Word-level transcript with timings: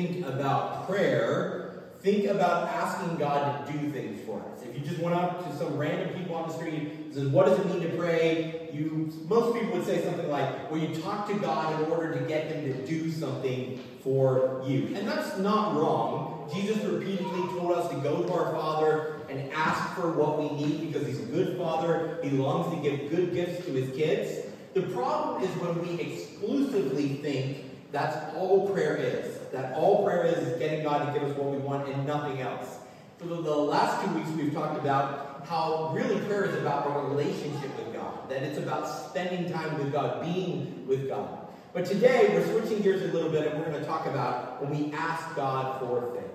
think 0.00 0.26
about 0.26 0.88
prayer, 0.88 1.82
think 2.00 2.26
about 2.26 2.68
asking 2.68 3.18
God 3.18 3.66
to 3.66 3.72
do 3.72 3.90
things 3.90 4.20
for 4.24 4.40
us. 4.40 4.62
If 4.66 4.74
you 4.74 4.80
just 4.80 5.00
went 5.00 5.14
up 5.14 5.44
to 5.46 5.56
some 5.58 5.76
random 5.76 6.16
people 6.16 6.36
on 6.36 6.48
the 6.48 6.54
street 6.54 6.74
and 6.74 7.14
says, 7.14 7.28
"What 7.28 7.46
does 7.46 7.58
it 7.58 7.66
mean 7.66 7.82
to 7.82 7.96
pray?" 7.96 8.68
You 8.72 9.12
most 9.28 9.54
people 9.54 9.76
would 9.76 9.86
say 9.86 10.02
something 10.02 10.30
like, 10.30 10.70
"Well, 10.70 10.80
you 10.80 10.94
talk 11.02 11.28
to 11.28 11.34
God 11.34 11.82
in 11.82 11.92
order 11.92 12.14
to 12.14 12.20
get 12.20 12.46
Him 12.46 12.72
to 12.72 12.86
do 12.86 13.10
something 13.10 13.80
for 14.02 14.62
you," 14.66 14.88
and 14.96 15.06
that's 15.06 15.38
not 15.38 15.76
wrong. 15.76 16.48
Jesus 16.54 16.82
repeatedly 16.84 17.42
told 17.58 17.72
us 17.72 17.90
to 17.90 17.96
go 17.96 18.22
to 18.22 18.32
our 18.32 18.52
Father 18.54 19.16
and 19.28 19.52
ask 19.54 19.94
for 19.94 20.10
what 20.12 20.38
we 20.38 20.48
need 20.56 20.92
because 20.92 21.06
He's 21.06 21.20
a 21.20 21.26
good 21.26 21.58
Father. 21.58 22.18
He 22.22 22.30
longs 22.30 22.74
to 22.74 22.80
give 22.82 23.10
good 23.10 23.34
gifts 23.34 23.66
to 23.66 23.72
His 23.72 23.94
kids. 23.94 24.46
The 24.72 24.82
problem 24.82 25.42
is 25.42 25.50
when 25.60 25.82
we 25.82 26.00
exclusively 26.00 27.20
think 27.22 27.66
that's 27.92 28.16
all 28.36 28.70
prayer 28.70 28.96
is. 28.96 29.39
That 29.52 29.74
all 29.74 30.04
prayer 30.04 30.26
is 30.26 30.38
is 30.38 30.58
getting 30.58 30.84
God 30.84 31.06
to 31.06 31.18
give 31.18 31.28
us 31.28 31.36
what 31.36 31.50
we 31.50 31.58
want 31.58 31.88
and 31.88 32.06
nothing 32.06 32.40
else. 32.40 32.78
For 33.18 33.26
the 33.26 33.54
last 33.54 34.04
two 34.04 34.14
weeks, 34.14 34.30
we've 34.30 34.54
talked 34.54 34.78
about 34.78 35.44
how 35.46 35.92
really 35.92 36.20
prayer 36.26 36.44
is 36.44 36.54
about 36.56 36.86
a 36.86 37.08
relationship 37.08 37.76
with 37.76 37.92
God, 37.92 38.30
that 38.30 38.42
it's 38.42 38.58
about 38.58 38.86
spending 38.86 39.52
time 39.52 39.78
with 39.78 39.92
God, 39.92 40.22
being 40.22 40.86
with 40.86 41.08
God. 41.08 41.48
But 41.72 41.86
today, 41.86 42.30
we're 42.32 42.46
switching 42.46 42.82
gears 42.82 43.02
a 43.02 43.12
little 43.12 43.30
bit 43.30 43.46
and 43.46 43.58
we're 43.58 43.70
going 43.70 43.80
to 43.80 43.86
talk 43.86 44.06
about 44.06 44.62
when 44.62 44.70
we 44.70 44.92
ask 44.92 45.36
God 45.36 45.80
for 45.80 46.16
things. 46.16 46.26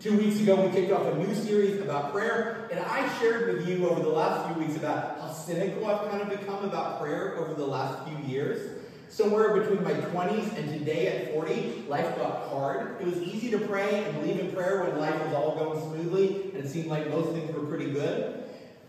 Two 0.00 0.16
weeks 0.16 0.40
ago, 0.40 0.54
we 0.54 0.70
kicked 0.70 0.92
off 0.92 1.12
a 1.12 1.16
new 1.16 1.34
series 1.34 1.80
about 1.80 2.12
prayer, 2.12 2.68
and 2.70 2.78
I 2.78 3.12
shared 3.18 3.52
with 3.52 3.68
you 3.68 3.88
over 3.88 4.00
the 4.00 4.08
last 4.08 4.46
few 4.46 4.64
weeks 4.64 4.76
about 4.76 5.18
how 5.20 5.32
cynical 5.32 5.86
I've 5.86 6.08
kind 6.08 6.22
of 6.22 6.28
become 6.28 6.64
about 6.64 7.00
prayer 7.00 7.36
over 7.36 7.54
the 7.54 7.66
last 7.66 8.06
few 8.06 8.16
years. 8.18 8.78
Somewhere 9.08 9.58
between 9.58 9.82
my 9.82 9.92
20s 9.92 10.56
and 10.58 10.68
today 10.68 11.06
at 11.06 11.32
40, 11.32 11.86
life 11.88 12.16
got 12.16 12.48
hard. 12.48 13.00
It 13.00 13.06
was 13.06 13.18
easy 13.22 13.50
to 13.50 13.58
pray 13.58 14.04
and 14.04 14.20
believe 14.20 14.38
in 14.38 14.52
prayer 14.52 14.84
when 14.84 15.00
life 15.00 15.24
was 15.24 15.34
all 15.34 15.54
going 15.56 15.80
smoothly 15.80 16.50
and 16.54 16.56
it 16.64 16.68
seemed 16.68 16.88
like 16.88 17.08
most 17.08 17.32
things 17.32 17.50
were 17.54 17.64
pretty 17.64 17.90
good. 17.90 18.44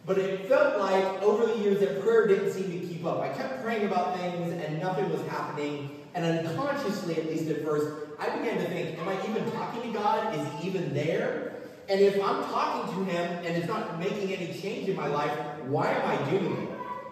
But 0.06 0.17
it 0.17 0.47
felt 0.50 0.78
like 0.80 1.22
over 1.22 1.45
the 1.45 1.59
years 1.59 1.80
that 1.80 2.02
prayer 2.02 2.28
didn't 2.28 2.52
seem 2.52 2.70
to 2.70 2.86
keep 2.86 3.06
up. 3.06 3.22
I 3.22 3.30
kept 3.30 3.64
praying 3.64 3.86
about 3.86 4.17
things 4.17 4.52
and 4.62 4.80
nothing 4.80 5.09
was 5.09 5.22
happening. 5.28 5.90
And 6.16 6.25
unconsciously, 6.25 7.16
at 7.16 7.28
least 7.28 7.47
at 7.50 7.64
first, 7.64 7.88
I 8.20 8.30
began 8.38 8.58
to 8.58 8.66
think, 8.66 9.00
am 9.00 9.08
I 9.08 9.14
even 9.30 9.50
talking 9.52 9.84
to 9.84 9.97
God? 9.97 10.36
Is 10.36 10.45
he 10.53 10.67
even 10.67 10.94
there? 10.94 11.53
And 11.88 12.02
if 12.02 12.16
I'm 12.16 12.44
talking 12.44 12.94
to 12.94 13.12
him 13.12 13.45
and 13.45 13.56
it's 13.56 13.67
not 13.67 14.00
making 14.00 14.34
any 14.34 14.53
change 14.59 14.90
in 14.90 14.95
my 14.95 15.08
life, 15.08 15.31
why 15.66 15.92
am 15.92 16.06
I 16.06 16.30
doing 16.30 16.58
it? 16.58 16.69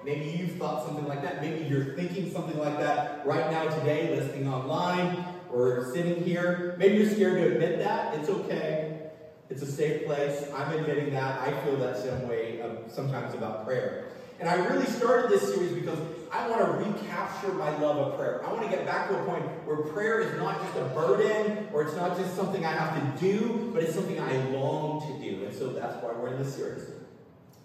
Maybe 0.08 0.38
you've 0.40 0.56
thought 0.56 0.86
something 0.86 1.06
like 1.06 1.22
that. 1.24 1.42
Maybe 1.42 1.66
you're 1.66 1.94
thinking 1.98 2.32
something 2.32 2.58
like 2.58 2.80
that 2.80 3.28
right 3.28 3.52
now 3.52 3.66
today, 3.66 4.16
listening 4.16 4.48
online 4.48 5.26
or 5.52 5.92
sitting 5.94 6.24
here. 6.24 6.78
Maybe 6.80 6.96
you're 6.96 7.10
scared 7.10 7.36
to 7.42 7.52
admit 7.52 7.80
that. 7.80 8.16
It's 8.16 8.30
okay. 8.30 9.10
It's 9.50 9.62
a 9.62 9.70
safe 9.70 10.06
place. 10.06 10.48
I'm 10.56 10.72
admitting 10.80 11.12
that. 11.12 11.42
I 11.42 11.52
feel 11.66 11.76
that 11.80 11.98
same 11.98 12.26
way 12.26 12.62
um, 12.62 12.78
sometimes 12.88 13.34
about 13.34 13.66
prayer. 13.66 14.06
And 14.40 14.48
I 14.48 14.56
really 14.56 14.86
started 14.86 15.30
this 15.30 15.54
series 15.54 15.74
because 15.74 16.00
I 16.32 16.48
want 16.48 16.62
to 16.62 16.90
recapture 16.90 17.52
my 17.52 17.78
love 17.80 17.98
of 17.98 18.18
prayer. 18.18 18.42
I 18.46 18.54
want 18.54 18.64
to 18.64 18.70
get 18.70 18.86
back 18.86 19.10
to 19.10 19.20
a 19.20 19.26
point 19.26 19.44
where 19.66 19.76
prayer 19.92 20.22
is 20.22 20.38
not 20.38 20.62
just 20.62 20.78
a 20.78 20.86
burden 20.96 21.68
or 21.74 21.84
it's 21.84 21.98
not 21.98 22.18
just 22.18 22.34
something 22.34 22.66
I 22.66 22.72
have 22.72 22.96
to 22.96 23.20
do, 23.20 23.72
but 23.74 23.84
it's 23.84 23.96
something 23.96 24.18
I 24.22 24.38
long 24.52 25.02
to 25.02 25.30
do. 25.30 25.44
And 25.44 25.54
so 25.54 25.68
that's 25.68 26.02
why 26.02 26.14
we're 26.14 26.30
in 26.30 26.42
this 26.42 26.56
series. 26.56 26.84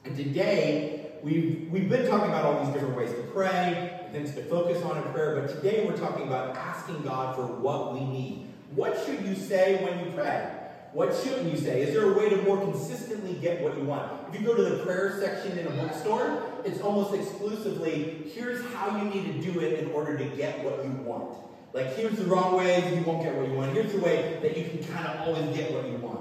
And 0.04 0.16
today, 0.16 1.11
we've, 1.22 1.68
we've 1.70 1.88
been 1.88 2.06
talking 2.08 2.28
about 2.28 2.44
all 2.44 2.64
these 2.64 2.72
different 2.74 2.96
ways 2.96 3.10
to 3.10 3.22
pray, 3.32 4.00
things 4.12 4.34
to 4.34 4.42
focus 4.44 4.82
on 4.82 4.96
in 4.96 5.02
prayer, 5.12 5.40
but 5.40 5.48
today 5.48 5.84
we're 5.86 5.96
talking 5.96 6.26
about 6.26 6.56
asking 6.56 7.02
God 7.02 7.36
for 7.36 7.46
what 7.46 7.94
we 7.94 8.00
need. 8.00 8.48
What 8.74 8.98
should 9.04 9.24
you 9.24 9.34
say 9.34 9.82
when 9.84 10.04
you 10.04 10.12
pray? 10.12 10.50
What 10.92 11.14
shouldn't 11.14 11.50
you 11.50 11.58
say? 11.58 11.82
Is 11.82 11.94
there 11.94 12.12
a 12.12 12.18
way 12.18 12.28
to 12.28 12.42
more 12.42 12.60
consistently 12.60 13.34
get 13.34 13.62
what 13.62 13.78
you 13.78 13.84
want? 13.84 14.28
If 14.28 14.38
you 14.38 14.46
go 14.46 14.54
to 14.54 14.62
the 14.62 14.84
prayer 14.84 15.18
section 15.18 15.58
in 15.58 15.66
a 15.66 15.70
bookstore, 15.70 16.42
it's 16.64 16.80
almost 16.80 17.14
exclusively 17.14 18.30
here's 18.34 18.62
how 18.74 18.98
you 18.98 19.04
need 19.04 19.42
to 19.42 19.52
do 19.52 19.60
it 19.60 19.80
in 19.80 19.90
order 19.92 20.18
to 20.18 20.24
get 20.36 20.62
what 20.62 20.84
you 20.84 20.90
want. 20.90 21.38
Like, 21.72 21.96
here's 21.96 22.18
the 22.18 22.24
wrong 22.24 22.56
way, 22.56 22.94
you 22.94 23.02
won't 23.04 23.22
get 23.22 23.34
what 23.34 23.48
you 23.48 23.54
want. 23.54 23.72
Here's 23.72 23.92
the 23.92 24.00
way 24.00 24.38
that 24.42 24.54
you 24.56 24.64
can 24.64 24.84
kind 24.92 25.06
of 25.06 25.26
always 25.26 25.56
get 25.56 25.72
what 25.72 25.86
you 25.88 25.96
want. 25.96 26.20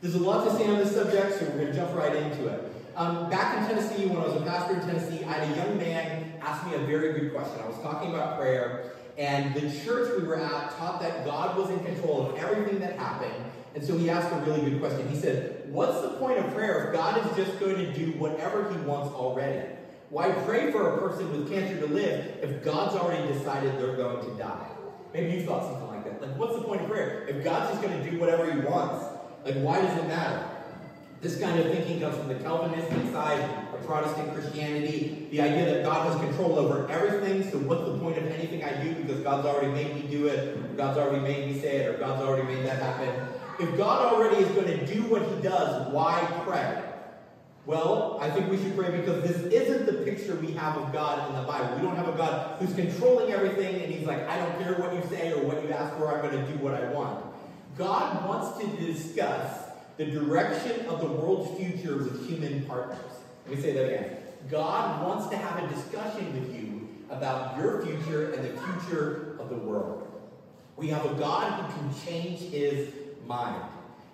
There's 0.00 0.14
a 0.14 0.20
lot 0.20 0.44
to 0.44 0.56
say 0.56 0.68
on 0.68 0.78
this 0.78 0.94
subject, 0.94 1.40
so 1.40 1.46
we're 1.46 1.54
going 1.54 1.66
to 1.66 1.72
jump 1.72 1.96
right 1.96 2.14
into 2.14 2.46
it. 2.46 2.67
Um, 2.98 3.30
back 3.30 3.56
in 3.56 3.68
Tennessee, 3.68 4.06
when 4.06 4.16
I 4.16 4.26
was 4.26 4.34
a 4.34 4.44
pastor 4.44 4.74
in 4.74 4.80
Tennessee, 4.80 5.24
I 5.24 5.34
had 5.34 5.52
a 5.52 5.56
young 5.56 5.78
man 5.78 6.32
ask 6.42 6.66
me 6.66 6.74
a 6.74 6.80
very 6.80 7.20
good 7.20 7.32
question. 7.32 7.60
I 7.62 7.68
was 7.68 7.78
talking 7.78 8.08
about 8.12 8.36
prayer, 8.36 8.90
and 9.16 9.54
the 9.54 9.70
church 9.84 10.20
we 10.20 10.26
were 10.26 10.34
at 10.34 10.76
taught 10.76 11.00
that 11.02 11.24
God 11.24 11.56
was 11.56 11.70
in 11.70 11.78
control 11.84 12.28
of 12.28 12.36
everything 12.38 12.80
that 12.80 12.98
happened. 12.98 13.52
And 13.76 13.84
so 13.84 13.96
he 13.96 14.10
asked 14.10 14.32
a 14.32 14.38
really 14.50 14.68
good 14.68 14.80
question. 14.80 15.08
He 15.08 15.14
said, 15.14 15.72
What's 15.72 16.00
the 16.00 16.08
point 16.18 16.40
of 16.40 16.52
prayer 16.52 16.88
if 16.88 16.92
God 16.92 17.24
is 17.24 17.36
just 17.36 17.60
going 17.60 17.76
to 17.76 17.92
do 17.92 18.18
whatever 18.18 18.68
he 18.68 18.76
wants 18.78 19.14
already? 19.14 19.76
Why 20.10 20.32
pray 20.32 20.72
for 20.72 20.96
a 20.96 20.98
person 20.98 21.30
with 21.30 21.48
cancer 21.52 21.78
to 21.78 21.86
live 21.86 22.38
if 22.42 22.64
God's 22.64 22.96
already 22.96 23.32
decided 23.32 23.78
they're 23.78 23.94
going 23.94 24.28
to 24.28 24.34
die? 24.36 24.70
Maybe 25.14 25.38
you 25.38 25.46
thought 25.46 25.70
something 25.70 25.86
like 25.86 26.02
that. 26.02 26.20
Like, 26.20 26.36
what's 26.36 26.56
the 26.56 26.62
point 26.62 26.80
of 26.80 26.88
prayer? 26.88 27.28
If 27.28 27.44
God's 27.44 27.70
just 27.70 27.80
going 27.80 28.02
to 28.02 28.10
do 28.10 28.18
whatever 28.18 28.52
he 28.52 28.58
wants, 28.58 29.04
like, 29.44 29.54
why 29.62 29.80
does 29.80 29.96
it 29.98 30.08
matter? 30.08 30.57
This 31.20 31.40
kind 31.40 31.58
of 31.58 31.66
thinking 31.72 32.00
comes 32.00 32.16
from 32.16 32.28
the 32.28 32.36
Calvinistic 32.36 33.12
side 33.12 33.40
of 33.74 33.84
Protestant 33.84 34.34
Christianity. 34.34 35.26
The 35.32 35.40
idea 35.40 35.64
that 35.74 35.84
God 35.84 36.06
has 36.06 36.14
control 36.20 36.56
over 36.56 36.88
everything, 36.88 37.42
so 37.50 37.58
what's 37.58 37.82
the 37.82 37.98
point 37.98 38.18
of 38.18 38.26
anything 38.26 38.62
I 38.62 38.84
do 38.84 38.94
because 38.94 39.20
God's 39.22 39.44
already 39.44 39.72
made 39.72 39.96
me 39.96 40.02
do 40.02 40.28
it, 40.28 40.56
or 40.56 40.60
God's 40.76 40.96
already 40.96 41.20
made 41.20 41.52
me 41.52 41.60
say 41.60 41.78
it, 41.78 41.88
or 41.92 41.98
God's 41.98 42.22
already 42.22 42.46
made 42.46 42.64
that 42.66 42.80
happen. 42.80 43.12
If 43.58 43.76
God 43.76 44.14
already 44.14 44.36
is 44.36 44.48
going 44.50 44.68
to 44.68 44.86
do 44.86 45.02
what 45.04 45.22
he 45.22 45.42
does, 45.42 45.92
why 45.92 46.24
pray? 46.46 46.84
Well, 47.66 48.18
I 48.20 48.30
think 48.30 48.48
we 48.48 48.56
should 48.56 48.76
pray 48.76 48.92
because 48.92 49.20
this 49.24 49.52
isn't 49.52 49.86
the 49.86 50.04
picture 50.04 50.36
we 50.36 50.52
have 50.52 50.76
of 50.78 50.92
God 50.92 51.28
in 51.28 51.36
the 51.36 51.42
Bible. 51.42 51.76
We 51.76 51.82
don't 51.82 51.96
have 51.96 52.08
a 52.08 52.16
God 52.16 52.60
who's 52.60 52.72
controlling 52.74 53.32
everything 53.32 53.82
and 53.82 53.92
he's 53.92 54.06
like, 54.06 54.26
I 54.28 54.38
don't 54.38 54.56
care 54.62 54.74
what 54.74 54.94
you 54.94 55.02
say 55.10 55.32
or 55.32 55.44
what 55.44 55.62
you 55.64 55.70
ask 55.72 55.96
for, 55.96 56.14
I'm 56.14 56.22
going 56.22 56.46
to 56.46 56.52
do 56.52 56.58
what 56.60 56.74
I 56.74 56.90
want. 56.92 57.26
God 57.76 58.26
wants 58.26 58.58
to 58.60 58.66
discuss 58.86 59.67
the 59.98 60.06
direction 60.06 60.86
of 60.86 61.00
the 61.00 61.06
world's 61.06 61.58
future 61.58 61.96
with 61.96 62.26
human 62.28 62.64
partners. 62.64 62.98
Let 63.46 63.56
me 63.56 63.62
say 63.62 63.72
that 63.72 63.84
again. 63.84 64.16
God 64.48 65.04
wants 65.04 65.26
to 65.28 65.36
have 65.36 65.62
a 65.62 65.74
discussion 65.74 66.32
with 66.32 66.54
you 66.54 66.88
about 67.10 67.58
your 67.58 67.84
future 67.84 68.32
and 68.32 68.44
the 68.44 68.60
future 68.60 69.36
of 69.40 69.48
the 69.48 69.56
world. 69.56 70.06
We 70.76 70.86
have 70.88 71.04
a 71.04 71.14
God 71.14 71.52
who 71.52 71.72
can 71.72 72.06
change 72.06 72.38
his 72.38 72.90
mind. 73.26 73.60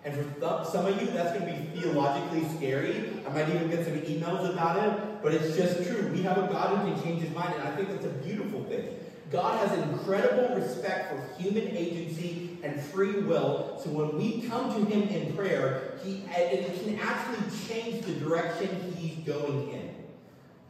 And 0.06 0.14
for 0.14 0.66
some 0.70 0.86
of 0.86 1.00
you, 1.00 1.08
that's 1.08 1.38
going 1.38 1.52
to 1.52 1.60
be 1.60 1.80
theologically 1.80 2.46
scary. 2.56 3.12
I 3.26 3.32
might 3.32 3.48
even 3.50 3.68
get 3.68 3.84
some 3.84 3.98
emails 4.00 4.50
about 4.50 4.82
it, 4.82 5.22
but 5.22 5.34
it's 5.34 5.54
just 5.56 5.86
true. 5.86 6.08
We 6.12 6.22
have 6.22 6.38
a 6.38 6.46
God 6.46 6.78
who 6.78 6.92
can 6.94 7.02
change 7.02 7.22
his 7.22 7.34
mind, 7.34 7.54
and 7.54 7.68
I 7.68 7.76
think 7.76 7.90
that's 7.90 8.06
a 8.06 8.08
beautiful 8.08 8.64
thing. 8.64 8.88
God 9.30 9.66
has 9.66 9.78
incredible 9.78 10.54
respect 10.54 11.10
for 11.10 11.42
human 11.42 11.76
agency 11.76 12.58
and 12.62 12.80
free 12.80 13.20
will. 13.20 13.80
So 13.82 13.90
when 13.90 14.16
we 14.16 14.42
come 14.42 14.72
to 14.72 14.90
Him 14.90 15.08
in 15.08 15.34
prayer, 15.34 15.98
He 16.04 16.24
it 16.36 16.82
can 16.82 16.98
actually 16.98 17.44
change 17.66 18.04
the 18.04 18.12
direction 18.14 18.94
He's 18.96 19.16
going 19.26 19.70
in. 19.70 19.94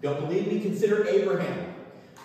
Don't 0.03 0.21
believe 0.21 0.47
me? 0.47 0.61
Consider 0.61 1.07
Abraham. 1.07 1.75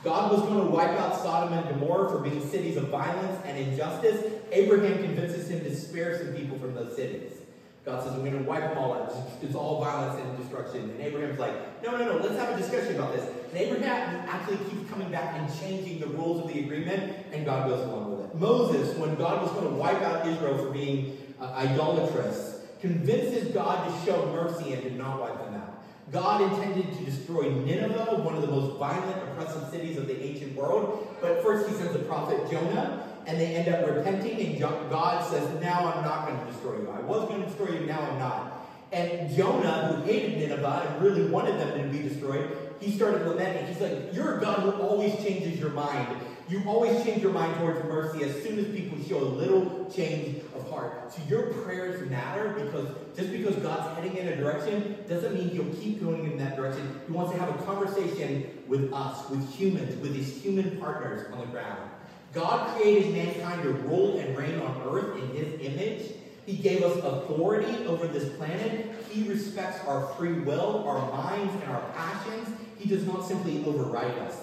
God 0.04 0.32
was 0.32 0.42
going 0.42 0.66
to 0.66 0.72
wipe 0.72 0.98
out 0.98 1.22
Sodom 1.22 1.54
and 1.54 1.68
Gomorrah 1.70 2.10
for 2.10 2.20
being 2.20 2.48
cities 2.50 2.78
of 2.78 2.88
violence 2.88 3.42
and 3.46 3.58
injustice. 3.58 4.24
Abraham 4.52 5.04
convinces 5.04 5.50
him 5.50 5.60
to 5.62 5.76
spare 5.76 6.18
some 6.18 6.34
people 6.34 6.58
from 6.58 6.74
those 6.74 6.96
cities. 6.96 7.39
God 7.86 8.04
says, 8.04 8.14
I'm 8.14 8.20
going 8.20 8.38
to 8.38 8.44
wipe 8.44 8.62
them 8.62 8.78
all 8.78 8.94
out. 8.94 9.14
It's 9.42 9.56
all 9.56 9.84
violence 9.84 10.22
and 10.22 10.38
destruction. 10.38 10.90
And 10.90 11.02
Abraham's 11.02 11.40
like, 11.40 11.82
no, 11.84 11.98
no, 11.98 12.06
no, 12.06 12.18
let's 12.18 12.38
have 12.38 12.54
a 12.54 12.58
discussion 12.58 12.96
about 12.96 13.16
this. 13.16 13.26
And 13.50 13.58
Abraham 13.58 14.28
actually 14.28 14.58
keeps 14.70 14.90
coming 14.90 15.10
back 15.10 15.36
and 15.36 15.60
changing 15.60 16.00
the 16.00 16.08
rules 16.08 16.44
of 16.44 16.54
the 16.54 16.60
agreement, 16.60 17.16
and 17.31 17.46
God 17.46 17.70
goes 17.70 17.86
along 17.86 18.12
with 18.12 18.30
it. 18.30 18.36
Moses, 18.36 18.96
when 18.98 19.16
God 19.16 19.42
was 19.42 19.52
going 19.52 19.68
to 19.70 19.76
wipe 19.76 20.02
out 20.02 20.28
Israel 20.28 20.58
for 20.58 20.72
being 20.72 21.18
uh, 21.40 21.46
idolatrous, 21.46 22.62
convinces 22.81 23.54
God 23.54 23.88
to 23.88 24.06
show 24.06 24.25
mercy 24.28 24.74
and 24.74 24.84
to 24.84 24.92
not 24.92 25.20
wipe 25.20 25.38
them 25.38 25.56
out. 25.56 25.84
God 26.12 26.42
intended 26.42 26.98
to 26.98 27.06
destroy 27.06 27.50
Nineveh, 27.50 28.22
one 28.24 28.36
of 28.36 28.42
the 28.42 28.48
most 28.48 28.78
violent, 28.78 29.18
oppressive 29.32 29.70
cities 29.70 29.98
of 29.98 30.08
the 30.08 30.22
ancient 30.22 30.56
world. 30.56 31.08
But 31.22 31.44
first, 31.44 31.70
he 31.70 31.75
sends 31.75 31.94
the 31.94 32.00
prophet 32.00 32.50
Jonah 32.50 33.09
and 33.27 33.39
they 33.39 33.56
end 33.56 33.74
up 33.74 33.88
repenting, 33.88 34.39
and 34.39 34.60
God 34.60 35.30
says, 35.30 35.62
Now 35.62 35.92
I'm 35.94 36.04
not 36.04 36.27
going 36.27 36.39
to 36.39 36.51
destroy 36.51 36.77
you. 36.77 36.89
I 36.89 37.00
was 37.01 37.27
going 37.27 37.42
to 37.42 37.48
destroy 37.48 37.80
you, 37.80 37.86
now 37.86 38.01
I'm 38.01 38.19
not. 38.19 38.68
And 38.92 39.36
Jonah, 39.36 39.88
who 39.88 40.04
hated 40.04 40.39
Nineveh 40.39 40.88
and 40.89 41.04
really 41.04 41.25
wanted 41.30 41.60
them 41.60 41.81
to 41.81 41.88
be 41.89 42.07
destroyed, 42.07 42.57
he 42.80 42.92
started 42.92 43.27
lamenting. 43.27 43.68
He's 43.68 43.81
like, 43.81 44.13
You're 44.13 44.38
a 44.38 44.42
God 44.42 44.60
who 44.60 44.71
always 44.81 45.16
changes 45.24 45.60
your 45.60 45.71
mind. 45.71 46.18
You 46.50 46.63
always 46.66 47.04
change 47.04 47.21
your 47.21 47.31
mind 47.31 47.56
towards 47.60 47.83
mercy 47.83 48.24
as 48.24 48.42
soon 48.42 48.57
as 48.57 48.66
people 48.75 48.98
show 49.07 49.19
a 49.19 49.30
little 49.38 49.88
change 49.95 50.38
of 50.56 50.68
heart. 50.68 51.13
So 51.13 51.22
your 51.30 51.54
prayers 51.54 52.10
matter 52.10 52.50
because 52.54 52.88
just 53.15 53.31
because 53.31 53.56
God's 53.57 53.95
heading 53.95 54.18
in 54.18 54.30
a 54.30 54.36
direction 54.36 54.98
doesn't 55.07 55.36
mean 55.36 55.50
he'll 55.50 55.72
keep 55.75 56.01
going 56.01 56.25
in 56.25 56.39
that 56.39 56.56
direction. 56.56 57.00
He 57.06 57.13
wants 57.13 57.33
to 57.33 57.39
have 57.39 57.50
a 57.50 57.63
conversation 57.65 58.63
with 58.68 58.92
us, 58.92 59.30
with 59.30 59.48
humans, 59.54 60.01
with 60.01 60.15
his 60.15 60.42
human 60.42 60.80
partners 60.80 61.31
on 61.31 61.42
the 61.42 61.45
ground. 61.45 61.88
God 62.34 62.76
created 62.76 63.14
mankind 63.14 63.64
to 63.64 63.70
rule 63.70 64.20
and 64.20 64.38
reign 64.38 64.60
on 64.60 64.81
earth 64.88 65.18
in 65.18 65.30
his 65.30 65.62
image. 65.62 66.12
He 66.46 66.58
gave 66.58 66.84
us 66.84 66.98
authority 66.98 67.86
over 67.86 68.08
this 68.08 68.36
planet. 68.38 68.92
He 69.10 69.28
respects 69.28 69.84
our 69.86 70.08
free 70.16 70.34
will, 70.34 70.88
our 70.88 71.12
minds, 71.12 71.54
and 71.54 71.64
our 71.72 71.81
passions. 71.92 72.50
He 72.78 72.88
does 72.88 73.06
not 73.06 73.28
simply 73.28 73.64
override 73.66 74.18
us. 74.20 74.38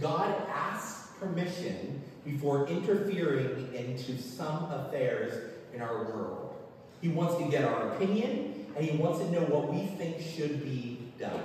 God 0.00 0.34
asks 0.48 1.08
permission 1.18 2.02
before 2.24 2.66
interfering 2.68 3.72
into 3.74 4.20
some 4.20 4.70
affairs 4.70 5.52
in 5.74 5.80
our 5.80 6.04
world. 6.04 6.54
He 7.00 7.08
wants 7.08 7.36
to 7.42 7.50
get 7.50 7.64
our 7.64 7.92
opinion, 7.92 8.66
and 8.76 8.84
he 8.84 8.96
wants 8.96 9.20
to 9.20 9.30
know 9.30 9.40
what 9.40 9.72
we 9.72 9.86
think 9.86 10.20
should 10.20 10.62
be 10.62 10.98
done. 11.18 11.42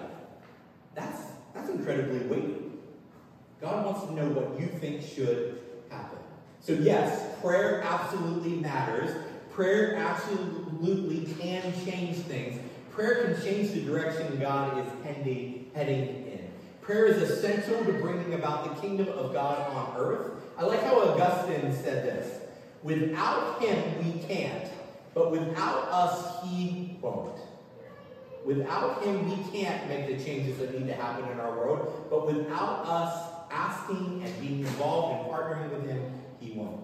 That's, 0.93 1.21
that's 1.53 1.69
incredibly 1.69 2.19
weighty. 2.27 2.61
God 3.61 3.85
wants 3.85 4.01
to 4.05 4.13
know 4.13 4.29
what 4.29 4.59
you 4.59 4.67
think 4.79 5.01
should. 5.01 5.64
So, 6.65 6.73
yes, 6.73 7.39
prayer 7.41 7.83
absolutely 7.83 8.53
matters. 8.53 9.15
Prayer 9.51 9.97
absolutely 9.97 11.31
can 11.35 11.61
change 11.85 12.17
things. 12.17 12.59
Prayer 12.89 13.25
can 13.25 13.43
change 13.43 13.71
the 13.71 13.81
direction 13.81 14.39
God 14.39 14.79
is 14.79 14.91
heading, 15.03 15.69
heading 15.75 16.01
in. 16.25 16.49
Prayer 16.81 17.05
is 17.05 17.17
essential 17.17 17.85
to 17.85 17.93
bringing 17.93 18.33
about 18.33 18.63
the 18.63 18.81
kingdom 18.81 19.09
of 19.09 19.31
God 19.31 19.59
on 19.73 19.95
earth. 19.95 20.31
I 20.57 20.63
like 20.63 20.81
how 20.81 20.99
Augustine 21.01 21.71
said 21.71 22.03
this 22.03 22.41
Without 22.81 23.61
him, 23.61 24.03
we 24.03 24.19
can't, 24.23 24.67
but 25.13 25.29
without 25.29 25.87
us, 25.91 26.43
he 26.45 26.97
won't. 26.99 27.39
Without 28.43 29.03
him, 29.03 29.29
we 29.29 29.51
can't 29.51 29.87
make 29.87 30.07
the 30.07 30.23
changes 30.23 30.57
that 30.57 30.73
need 30.73 30.87
to 30.87 30.93
happen 30.93 31.31
in 31.31 31.39
our 31.39 31.55
world, 31.55 32.07
but 32.09 32.25
without 32.25 32.85
us 32.87 33.33
asking 33.51 34.23
and 34.23 34.41
being 34.41 34.59
involved 34.59 35.19
and 35.19 35.31
partnering 35.31 35.69
with 35.71 35.87
him, 35.87 36.01
he 36.45 36.57
won't. 36.57 36.81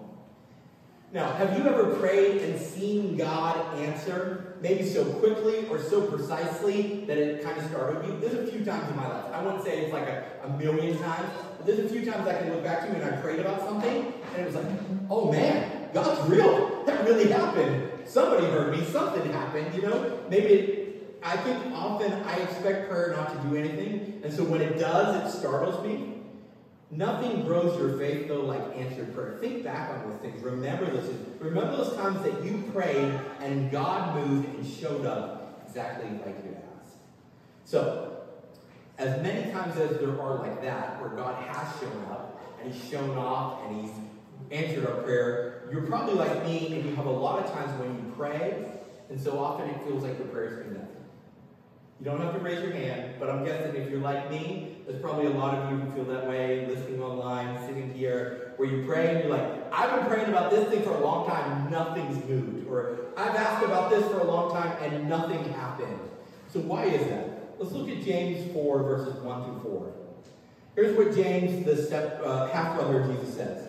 Now, 1.12 1.30
have 1.34 1.58
you 1.58 1.66
ever 1.66 1.94
prayed 1.96 2.40
and 2.40 2.58
seen 2.58 3.18
God 3.18 3.78
answer, 3.78 4.56
maybe 4.62 4.82
so 4.82 5.04
quickly 5.04 5.66
or 5.68 5.78
so 5.78 6.06
precisely 6.06 7.04
that 7.06 7.18
it 7.18 7.44
kind 7.44 7.58
of 7.58 7.66
startled 7.66 8.06
you? 8.06 8.18
There's 8.18 8.48
a 8.48 8.50
few 8.50 8.64
times 8.64 8.88
in 8.88 8.96
my 8.96 9.06
life. 9.06 9.26
I 9.30 9.42
wouldn't 9.42 9.62
say 9.62 9.80
it's 9.80 9.92
like 9.92 10.08
a, 10.08 10.24
a 10.44 10.48
million 10.56 10.98
times, 10.98 11.28
but 11.58 11.66
there's 11.66 11.80
a 11.80 11.88
few 11.88 12.10
times 12.10 12.26
I 12.26 12.38
can 12.38 12.50
look 12.50 12.64
back 12.64 12.86
to 12.86 12.94
and 12.94 13.04
I 13.04 13.20
prayed 13.20 13.40
about 13.40 13.60
something, 13.60 14.14
and 14.34 14.42
it 14.42 14.46
was 14.46 14.54
like, 14.54 14.64
oh 15.10 15.30
man, 15.30 15.90
God's 15.92 16.30
real. 16.30 16.82
That 16.86 17.04
really 17.04 17.30
happened. 17.30 17.90
Somebody 18.06 18.46
heard 18.46 18.76
me. 18.76 18.82
Something 18.86 19.30
happened, 19.32 19.74
you 19.74 19.82
know? 19.82 20.18
Maybe 20.30 20.46
it, 20.46 21.18
I 21.22 21.36
think 21.36 21.74
often 21.74 22.10
I 22.10 22.36
expect 22.36 22.88
prayer 22.88 23.14
not 23.14 23.30
to 23.32 23.48
do 23.48 23.56
anything, 23.56 24.22
and 24.24 24.32
so 24.32 24.44
when 24.44 24.62
it 24.62 24.78
does, 24.78 25.34
it 25.34 25.38
startles 25.38 25.84
me. 25.86 26.11
Nothing 26.92 27.46
grows 27.46 27.78
your 27.78 27.96
faith, 27.96 28.28
though, 28.28 28.42
like 28.42 28.76
answered 28.76 29.14
prayer. 29.14 29.38
Think 29.40 29.64
back 29.64 29.88
on 29.88 30.10
those 30.10 30.20
things. 30.20 30.42
Remember 30.42 30.84
those 30.84 31.06
things. 31.06 31.40
Remember 31.40 31.74
those 31.74 31.96
times 31.96 32.22
that 32.22 32.44
you 32.44 32.70
prayed 32.70 33.18
and 33.40 33.70
God 33.70 34.14
moved 34.14 34.46
and 34.54 34.66
showed 34.66 35.06
up 35.06 35.64
exactly 35.66 36.10
like 36.10 36.44
you 36.44 36.54
asked. 36.78 36.96
So, 37.64 38.24
as 38.98 39.22
many 39.22 39.50
times 39.50 39.78
as 39.78 39.98
there 40.00 40.20
are 40.20 40.36
like 40.36 40.60
that, 40.60 41.00
where 41.00 41.08
God 41.10 41.42
has 41.46 41.80
shown 41.80 42.04
up 42.10 42.38
and 42.62 42.70
He's 42.70 42.90
shown 42.90 43.16
off 43.16 43.62
and 43.66 43.80
He's 43.80 43.94
answered 44.50 44.86
our 44.86 45.00
prayer, 45.02 45.70
you're 45.72 45.86
probably 45.86 46.12
like 46.12 46.44
me 46.44 46.74
and 46.74 46.84
you 46.84 46.94
have 46.94 47.06
a 47.06 47.10
lot 47.10 47.42
of 47.42 47.50
times 47.50 47.72
when 47.80 47.88
you 47.96 48.12
pray, 48.14 48.66
and 49.08 49.18
so 49.18 49.38
often 49.38 49.70
it 49.70 49.82
feels 49.86 50.02
like 50.02 50.18
your 50.18 50.28
prayers 50.28 50.66
mean 50.66 50.74
nothing. 50.74 51.01
You 52.02 52.10
don't 52.10 52.20
have 52.20 52.34
to 52.34 52.40
raise 52.40 52.60
your 52.60 52.72
hand, 52.72 53.14
but 53.20 53.30
I'm 53.30 53.44
guessing 53.44 53.76
if 53.76 53.88
you're 53.88 54.00
like 54.00 54.28
me, 54.28 54.78
there's 54.88 55.00
probably 55.00 55.26
a 55.26 55.30
lot 55.30 55.54
of 55.54 55.70
you 55.70 55.78
who 55.78 55.92
feel 55.92 56.04
that 56.06 56.26
way, 56.26 56.66
listening 56.66 57.00
online, 57.00 57.64
sitting 57.64 57.94
here, 57.94 58.54
where 58.56 58.68
you 58.68 58.84
pray 58.84 59.14
and 59.14 59.18
you're 59.20 59.30
like, 59.30 59.72
I've 59.72 60.00
been 60.00 60.10
praying 60.10 60.28
about 60.28 60.50
this 60.50 60.68
thing 60.68 60.82
for 60.82 60.90
a 60.90 61.00
long 61.00 61.28
time, 61.28 61.70
nothing's 61.70 62.28
moved. 62.28 62.66
Or 62.66 62.98
I've 63.16 63.36
asked 63.36 63.64
about 63.64 63.88
this 63.90 64.04
for 64.10 64.18
a 64.18 64.24
long 64.24 64.50
time 64.50 64.76
and 64.82 65.08
nothing 65.08 65.44
happened. 65.52 65.96
So 66.52 66.58
why 66.58 66.86
is 66.86 67.06
that? 67.06 67.54
Let's 67.60 67.70
look 67.70 67.88
at 67.88 68.02
James 68.02 68.52
4, 68.52 68.82
verses 68.82 69.22
1 69.22 69.44
through 69.44 69.60
4. 69.62 69.92
Here's 70.74 70.96
what 70.96 71.14
James, 71.14 71.64
the 71.64 71.76
step, 71.76 72.20
uh, 72.24 72.48
half 72.48 72.74
brother 72.74 73.02
of 73.02 73.12
Jesus, 73.12 73.32
says 73.36 73.68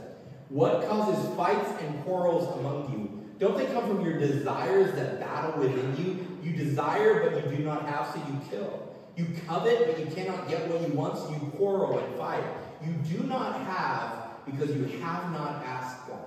What 0.50 0.89
causes 0.89 1.36
fights 1.36 1.69
and 1.83 2.03
quarrels 2.03 2.51
among 2.57 2.91
you? 2.94 3.29
Don't 3.38 3.56
they 3.56 3.71
come 3.71 3.86
from 3.86 4.03
your 4.03 4.18
desires 4.18 4.95
that 4.95 5.19
battle 5.19 5.62
within 5.62 5.95
you? 6.03 6.23
You 6.44 6.51
desire, 6.51 7.30
but 7.30 7.50
you 7.50 7.57
do 7.57 7.63
not 7.63 7.88
have, 7.88 8.07
so 8.07 8.18
you 8.28 8.40
kill. 8.50 8.95
You 9.16 9.28
covet, 9.48 9.88
but 9.88 10.00
you 10.00 10.13
cannot 10.13 10.50
get 10.50 10.68
what 10.69 10.88
you 10.88 10.94
want, 10.94 11.18
so 11.18 11.30
you 11.30 11.51
quarrel 11.57 12.00
and 12.00 12.16
fight. 12.16 12.44
You 12.84 12.94
do 13.18 13.24
not 13.24 13.62
have 13.62 14.45
because 14.45 14.75
you 14.75 14.84
have 15.01 15.31
not 15.31 15.63
asked 15.63 16.07
God. 16.07 16.19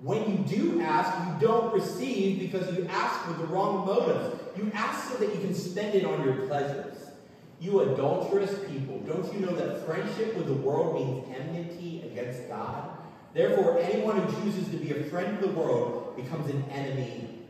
When 0.00 0.30
you 0.30 0.38
do 0.44 0.80
ask, 0.80 1.16
you 1.26 1.46
don't 1.46 1.72
receive 1.72 2.40
because 2.40 2.76
you 2.76 2.86
ask 2.90 3.26
with 3.28 3.38
the 3.38 3.46
wrong 3.46 3.86
motives. 3.86 4.36
You 4.56 4.70
ask 4.74 5.10
so 5.10 5.16
that 5.18 5.34
you 5.34 5.40
can 5.40 5.54
spend 5.54 5.94
it 5.94 6.04
on 6.04 6.24
your 6.24 6.46
pleasures. 6.46 6.96
You 7.60 7.80
adulterous 7.80 8.52
people, 8.68 8.98
don't 9.06 9.32
you 9.32 9.38
know 9.38 9.54
that 9.54 9.86
friendship 9.86 10.36
with 10.36 10.48
the 10.48 10.54
world 10.54 10.94
means 10.94 11.32
enmity 11.38 12.02
against 12.04 12.48
God? 12.48 12.90
Therefore, 13.32 13.78
anyone 13.78 14.20
who 14.20 14.42
chooses 14.42 14.68
to 14.70 14.76
be 14.76 14.90
a 14.90 15.04
friend 15.04 15.38
of 15.38 15.40
the 15.40 15.58
world 15.58 16.16
becomes 16.16 16.50
an 16.50 16.64
enemy. 16.70 17.41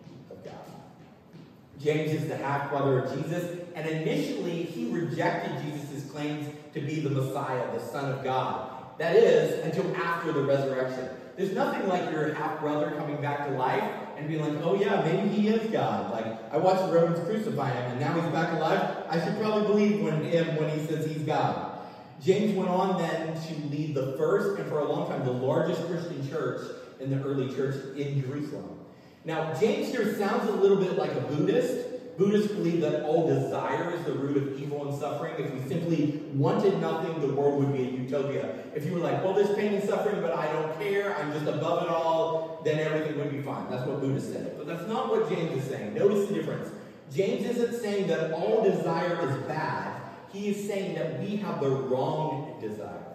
James 1.82 2.12
is 2.12 2.28
the 2.28 2.36
half 2.36 2.70
brother 2.70 3.00
of 3.00 3.14
Jesus, 3.14 3.58
and 3.74 3.88
initially 3.88 4.62
he 4.62 4.90
rejected 4.90 5.52
Jesus' 5.62 6.08
claims 6.10 6.46
to 6.74 6.80
be 6.80 7.00
the 7.00 7.10
Messiah, 7.10 7.72
the 7.72 7.84
Son 7.84 8.12
of 8.12 8.22
God. 8.22 8.98
That 8.98 9.16
is, 9.16 9.64
until 9.64 9.94
after 9.96 10.32
the 10.32 10.42
resurrection. 10.42 11.08
There's 11.36 11.52
nothing 11.52 11.88
like 11.88 12.10
your 12.10 12.34
half 12.34 12.60
brother 12.60 12.92
coming 12.92 13.20
back 13.20 13.48
to 13.48 13.54
life 13.54 13.82
and 14.16 14.28
being 14.28 14.42
like, 14.42 14.62
oh 14.62 14.78
yeah, 14.78 15.00
maybe 15.00 15.28
he 15.28 15.48
is 15.48 15.70
God. 15.70 16.12
Like, 16.12 16.52
I 16.52 16.58
watched 16.58 16.86
the 16.86 16.92
Romans 16.92 17.18
crucify 17.26 17.70
him 17.70 17.92
and 17.92 18.00
now 18.00 18.12
he's 18.20 18.30
back 18.32 18.52
alive. 18.52 19.04
I 19.08 19.24
should 19.24 19.36
probably 19.38 19.66
believe 19.66 20.02
when 20.02 20.22
him 20.24 20.56
when 20.56 20.78
he 20.78 20.86
says 20.86 21.10
he's 21.10 21.22
God. 21.22 21.78
James 22.22 22.54
went 22.54 22.68
on 22.68 23.00
then 23.00 23.34
to 23.34 23.54
lead 23.68 23.94
the 23.94 24.14
first 24.18 24.60
and 24.60 24.68
for 24.68 24.80
a 24.80 24.84
long 24.84 25.08
time 25.08 25.24
the 25.24 25.32
largest 25.32 25.84
Christian 25.86 26.28
church 26.28 26.70
in 27.00 27.10
the 27.10 27.24
early 27.24 27.52
church 27.52 27.96
in 27.96 28.20
Jerusalem. 28.20 28.78
Now, 29.24 29.54
James 29.54 29.90
here 29.90 30.16
sounds 30.16 30.48
a 30.48 30.52
little 30.52 30.78
bit 30.78 30.98
like 30.98 31.12
a 31.12 31.20
Buddhist. 31.20 32.16
Buddhists 32.18 32.52
believe 32.52 32.80
that 32.80 33.04
all 33.04 33.28
desire 33.28 33.92
is 33.92 34.04
the 34.04 34.12
root 34.12 34.36
of 34.36 34.60
evil 34.60 34.88
and 34.88 34.98
suffering. 34.98 35.34
If 35.38 35.52
we 35.52 35.60
simply 35.68 36.22
wanted 36.34 36.80
nothing, 36.80 37.20
the 37.20 37.32
world 37.32 37.64
would 37.64 37.72
be 37.72 37.84
a 37.84 37.90
utopia. 38.02 38.64
If 38.74 38.84
you 38.84 38.92
were 38.92 38.98
like, 38.98 39.22
well, 39.22 39.32
there's 39.32 39.54
pain 39.54 39.74
and 39.74 39.84
suffering, 39.88 40.20
but 40.20 40.34
I 40.34 40.52
don't 40.52 40.76
care, 40.78 41.16
I'm 41.16 41.32
just 41.32 41.46
above 41.46 41.84
it 41.84 41.88
all, 41.88 42.60
then 42.64 42.80
everything 42.80 43.16
would 43.18 43.30
be 43.30 43.40
fine. 43.42 43.70
That's 43.70 43.86
what 43.86 44.00
Buddhists 44.00 44.32
say. 44.32 44.52
But 44.58 44.66
that's 44.66 44.88
not 44.88 45.08
what 45.08 45.28
James 45.28 45.62
is 45.62 45.70
saying. 45.70 45.94
Notice 45.94 46.28
the 46.28 46.34
difference. 46.34 46.68
James 47.14 47.46
isn't 47.46 47.80
saying 47.80 48.08
that 48.08 48.32
all 48.32 48.64
desire 48.64 49.28
is 49.28 49.36
bad. 49.46 50.02
He 50.32 50.48
is 50.48 50.66
saying 50.66 50.94
that 50.96 51.20
we 51.20 51.36
have 51.36 51.60
the 51.60 51.70
wrong 51.70 52.58
desires. 52.60 53.11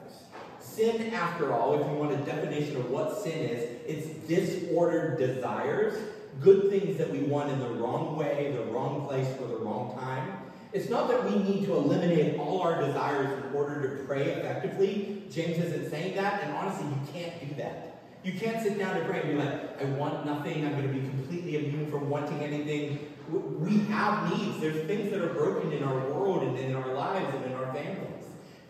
Sin, 0.77 1.11
after 1.11 1.53
all, 1.53 1.73
if 1.73 1.87
you 1.87 1.93
want 1.93 2.13
a 2.13 2.17
definition 2.17 2.75
of 2.75 2.91
what 2.91 3.17
sin 3.23 3.39
is, 3.39 3.63
it's 3.87 4.27
disordered 4.27 5.17
desires, 5.17 5.95
good 6.39 6.69
things 6.69 6.99
that 6.99 7.09
we 7.09 7.21
want 7.21 7.49
in 7.51 7.59
the 7.59 7.67
wrong 7.67 8.15
way, 8.15 8.55
the 8.55 8.71
wrong 8.71 9.07
place, 9.07 9.27
for 9.37 9.47
the 9.47 9.55
wrong 9.55 9.97
time. 9.99 10.37
It's 10.73 10.87
not 10.87 11.07
that 11.07 11.23
we 11.27 11.39
need 11.39 11.65
to 11.65 11.73
eliminate 11.73 12.37
all 12.37 12.61
our 12.61 12.79
desires 12.79 13.43
in 13.43 13.55
order 13.55 13.97
to 13.97 14.03
pray 14.03 14.25
effectively. 14.25 15.23
James 15.31 15.57
isn't 15.57 15.89
saying 15.89 16.15
that, 16.15 16.43
and 16.43 16.53
honestly, 16.53 16.85
you 16.85 17.11
can't 17.11 17.49
do 17.49 17.55
that. 17.55 18.03
You 18.23 18.33
can't 18.33 18.61
sit 18.61 18.77
down 18.77 18.99
to 18.99 19.05
pray 19.07 19.21
and 19.21 19.31
be 19.31 19.43
like, 19.43 19.81
I 19.81 19.85
want 19.85 20.27
nothing, 20.27 20.63
I'm 20.63 20.73
going 20.73 20.87
to 20.87 20.93
be 20.93 20.99
completely 20.99 21.55
immune 21.55 21.89
from 21.89 22.07
wanting 22.07 22.39
anything. 22.41 23.15
We 23.31 23.79
have 23.85 24.29
needs. 24.29 24.59
There's 24.59 24.85
things 24.85 25.09
that 25.09 25.21
are 25.21 25.33
broken 25.33 25.71
in 25.71 25.81
our 25.81 25.97
world 26.11 26.43
and 26.43 26.55
in 26.59 26.75
our 26.75 26.93
lives 26.93 27.33
and 27.33 27.45
in 27.45 27.53
our. 27.53 27.66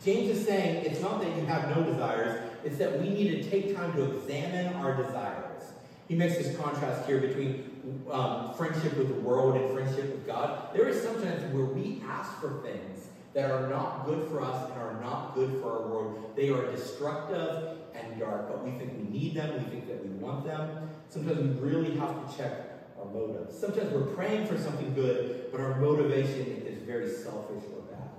James 0.03 0.37
is 0.37 0.45
saying 0.45 0.85
it's 0.85 1.01
not 1.01 1.21
that 1.21 1.35
you 1.35 1.45
have 1.45 1.75
no 1.75 1.83
desires, 1.83 2.51
it's 2.63 2.77
that 2.77 2.99
we 2.99 3.09
need 3.09 3.43
to 3.43 3.49
take 3.49 3.75
time 3.75 3.93
to 3.93 4.17
examine 4.17 4.73
our 4.75 4.95
desires. 4.95 5.63
He 6.07 6.15
makes 6.15 6.37
this 6.37 6.55
contrast 6.57 7.05
here 7.07 7.19
between 7.19 8.03
um, 8.11 8.53
friendship 8.53 8.97
with 8.97 9.09
the 9.09 9.21
world 9.21 9.55
and 9.55 9.73
friendship 9.73 10.05
with 10.11 10.25
God. 10.25 10.73
There 10.73 10.87
is 10.87 11.01
sometimes 11.01 11.43
where 11.53 11.65
we 11.65 12.01
ask 12.07 12.39
for 12.39 12.61
things 12.61 13.07
that 13.33 13.51
are 13.51 13.67
not 13.67 14.05
good 14.05 14.27
for 14.29 14.41
us 14.41 14.71
and 14.71 14.81
are 14.81 14.99
not 15.01 15.35
good 15.35 15.61
for 15.61 15.71
our 15.71 15.87
world. 15.87 16.33
They 16.35 16.49
are 16.49 16.71
destructive 16.71 17.77
and 17.93 18.19
dark, 18.19 18.47
but 18.47 18.63
we 18.63 18.71
think 18.71 18.93
we 18.97 19.19
need 19.19 19.35
them, 19.35 19.53
we 19.63 19.69
think 19.69 19.87
that 19.87 20.03
we 20.03 20.09
want 20.11 20.45
them. 20.45 20.89
Sometimes 21.09 21.59
we 21.59 21.69
really 21.69 21.95
have 21.97 22.29
to 22.29 22.37
check 22.37 22.67
our 22.99 23.05
motives. 23.05 23.57
Sometimes 23.57 23.91
we're 23.91 24.13
praying 24.15 24.47
for 24.47 24.57
something 24.57 24.93
good, 24.93 25.51
but 25.51 25.61
our 25.61 25.79
motivation 25.79 26.63
is 26.65 26.81
very 26.83 27.09
selfish 27.09 27.63
or 27.75 27.81
bad. 27.91 28.16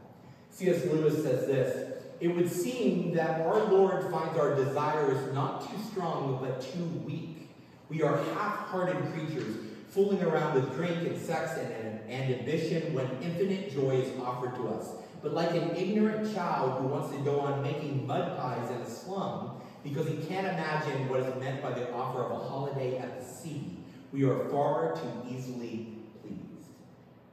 C.S. 0.51 0.85
Lewis 0.87 1.23
says 1.23 1.47
this 1.47 2.03
It 2.21 2.29
would 2.29 2.51
seem 2.51 3.15
that 3.15 3.43
our 3.43 3.65
Lord 3.65 4.11
finds 4.11 4.39
our 4.39 4.55
desires 4.55 5.33
not 5.35 5.71
too 5.71 5.79
strong, 5.91 6.39
but 6.41 6.61
too 6.61 6.85
weak. 7.07 7.49
We 7.89 8.03
are 8.03 8.17
half 8.35 8.69
hearted 8.69 8.97
creatures, 9.13 9.57
fooling 9.89 10.23
around 10.23 10.55
with 10.55 10.75
drink 10.75 11.07
and 11.07 11.21
sex 11.21 11.59
and, 11.59 11.73
and, 11.73 12.11
and 12.11 12.35
ambition 12.41 12.93
when 12.93 13.07
infinite 13.23 13.73
joy 13.73 13.97
is 13.97 14.21
offered 14.21 14.55
to 14.57 14.69
us. 14.69 14.91
But 15.23 15.33
like 15.33 15.51
an 15.51 15.75
ignorant 15.75 16.35
child 16.35 16.81
who 16.81 16.89
wants 16.89 17.15
to 17.17 17.23
go 17.23 17.41
on 17.41 17.63
making 17.63 18.07
mud 18.07 18.39
pies 18.39 18.71
in 18.71 18.77
a 18.77 18.89
slum, 18.89 19.61
because 19.83 20.07
he 20.07 20.17
can't 20.17 20.47
imagine 20.47 21.09
what 21.09 21.21
is 21.21 21.35
meant 21.41 21.63
by 21.63 21.71
the 21.71 21.93
offer 21.93 22.23
of 22.23 22.33
a 22.33 22.49
holiday 22.49 22.99
at 22.99 23.19
the 23.19 23.25
sea. 23.25 23.79
We 24.13 24.25
are 24.25 24.49
far 24.51 24.95
too 24.95 25.29
easily 25.29 25.95
pleased. 26.23 26.67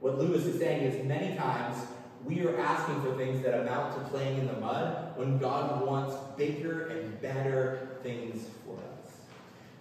What 0.00 0.18
Lewis 0.18 0.44
is 0.44 0.58
saying 0.58 0.82
is 0.82 1.06
many 1.06 1.36
times 1.36 1.76
we 2.26 2.44
are 2.44 2.58
asking 2.58 3.00
for 3.02 3.16
things 3.16 3.42
that 3.44 3.60
amount 3.60 3.94
to 3.94 4.00
playing 4.10 4.38
in 4.38 4.46
the 4.46 4.60
mud 4.60 5.16
when 5.16 5.38
God 5.38 5.86
wants 5.86 6.16
bigger 6.36 6.88
and 6.88 7.20
better 7.20 7.98
things 8.02 8.46
for 8.64 8.74
us. 8.74 9.16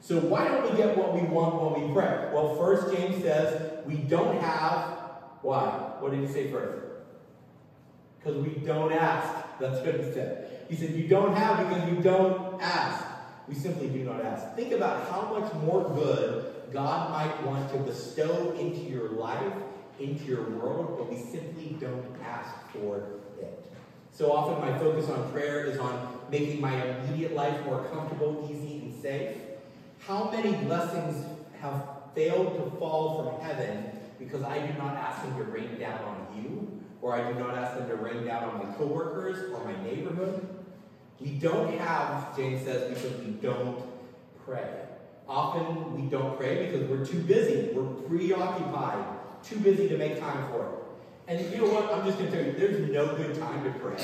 So 0.01 0.19
why 0.19 0.47
don't 0.47 0.69
we 0.69 0.77
get 0.77 0.95
what 0.95 1.13
we 1.13 1.21
want 1.21 1.61
when 1.61 1.87
we 1.87 1.93
pray? 1.93 2.29
Well, 2.31 2.55
first 2.55 2.95
James 2.95 3.23
says 3.23 3.83
we 3.87 3.95
don't 3.95 4.39
have 4.41 4.95
why? 5.41 5.93
What 5.99 6.11
did 6.11 6.21
he 6.21 6.27
say 6.27 6.51
first? 6.51 6.83
Because 8.17 8.37
we 8.43 8.55
don't 8.65 8.91
ask. 8.91 9.59
That's 9.59 9.79
what 9.85 9.95
he 9.95 10.11
said. 10.11 10.65
He 10.69 10.75
said 10.75 10.91
you 10.91 11.07
don't 11.07 11.35
have 11.35 11.69
because 11.69 11.89
you 11.89 12.01
don't 12.01 12.61
ask. 12.61 13.05
We 13.47 13.53
simply 13.53 13.87
do 13.89 14.03
not 14.03 14.25
ask. 14.25 14.55
Think 14.55 14.71
about 14.73 15.07
how 15.09 15.37
much 15.37 15.53
more 15.53 15.83
good 15.83 16.71
God 16.73 17.11
might 17.11 17.45
want 17.45 17.71
to 17.73 17.77
bestow 17.79 18.55
into 18.59 18.79
your 18.79 19.09
life 19.09 19.53
into 19.99 20.25
your 20.25 20.49
world, 20.49 20.95
but 20.97 21.09
we 21.09 21.17
simply 21.17 21.77
don't 21.79 22.05
ask 22.23 22.53
for 22.71 22.97
it. 23.41 23.71
So 24.11 24.31
often, 24.31 24.61
my 24.61 24.77
focus 24.77 25.09
on 25.09 25.29
prayer 25.33 25.65
is 25.65 25.77
on 25.77 26.19
making 26.31 26.61
my 26.61 26.73
immediate 26.73 27.33
life 27.33 27.65
more 27.65 27.83
comfortable, 27.85 28.49
easy, 28.49 28.77
and 28.77 29.01
safe. 29.01 29.37
How 29.99 30.31
many 30.31 30.53
blessings 30.63 31.25
have 31.59 31.85
failed 32.15 32.55
to 32.55 32.77
fall 32.77 33.21
from 33.21 33.45
heaven 33.45 33.91
because 34.17 34.41
I 34.43 34.65
do 34.65 34.73
not 34.77 34.95
ask 34.95 35.21
them 35.21 35.35
to 35.35 35.43
rain 35.43 35.77
down 35.77 35.99
on 35.99 36.41
you, 36.41 36.81
or 37.01 37.13
I 37.13 37.29
do 37.29 37.37
not 37.37 37.55
ask 37.55 37.77
them 37.77 37.89
to 37.89 37.95
rain 37.95 38.25
down 38.25 38.45
on 38.45 38.65
my 38.65 38.73
coworkers 38.75 39.51
or 39.51 39.65
my 39.65 39.83
neighborhood? 39.83 40.47
We 41.19 41.31
don't 41.31 41.77
have, 41.77 42.35
James 42.37 42.63
says, 42.63 42.93
because 42.93 43.19
we 43.19 43.31
don't 43.31 43.83
pray. 44.45 44.85
Often 45.27 46.01
we 46.01 46.09
don't 46.09 46.37
pray 46.37 46.67
because 46.67 46.87
we're 46.87 47.05
too 47.05 47.19
busy, 47.19 47.73
we're 47.73 47.83
preoccupied, 48.07 49.03
too 49.45 49.57
busy 49.59 49.87
to 49.89 49.97
make 49.97 50.19
time 50.19 50.49
for 50.51 50.65
it. 50.65 50.69
And 51.27 51.51
you 51.51 51.57
know 51.57 51.73
what? 51.73 51.93
I'm 51.93 52.05
just 52.05 52.17
going 52.17 52.31
to 52.31 52.37
tell 52.37 52.45
you, 52.45 52.53
there's 52.53 52.91
no 52.91 53.15
good 53.15 53.39
time 53.39 53.63
to 53.63 53.71
pray. 53.79 53.97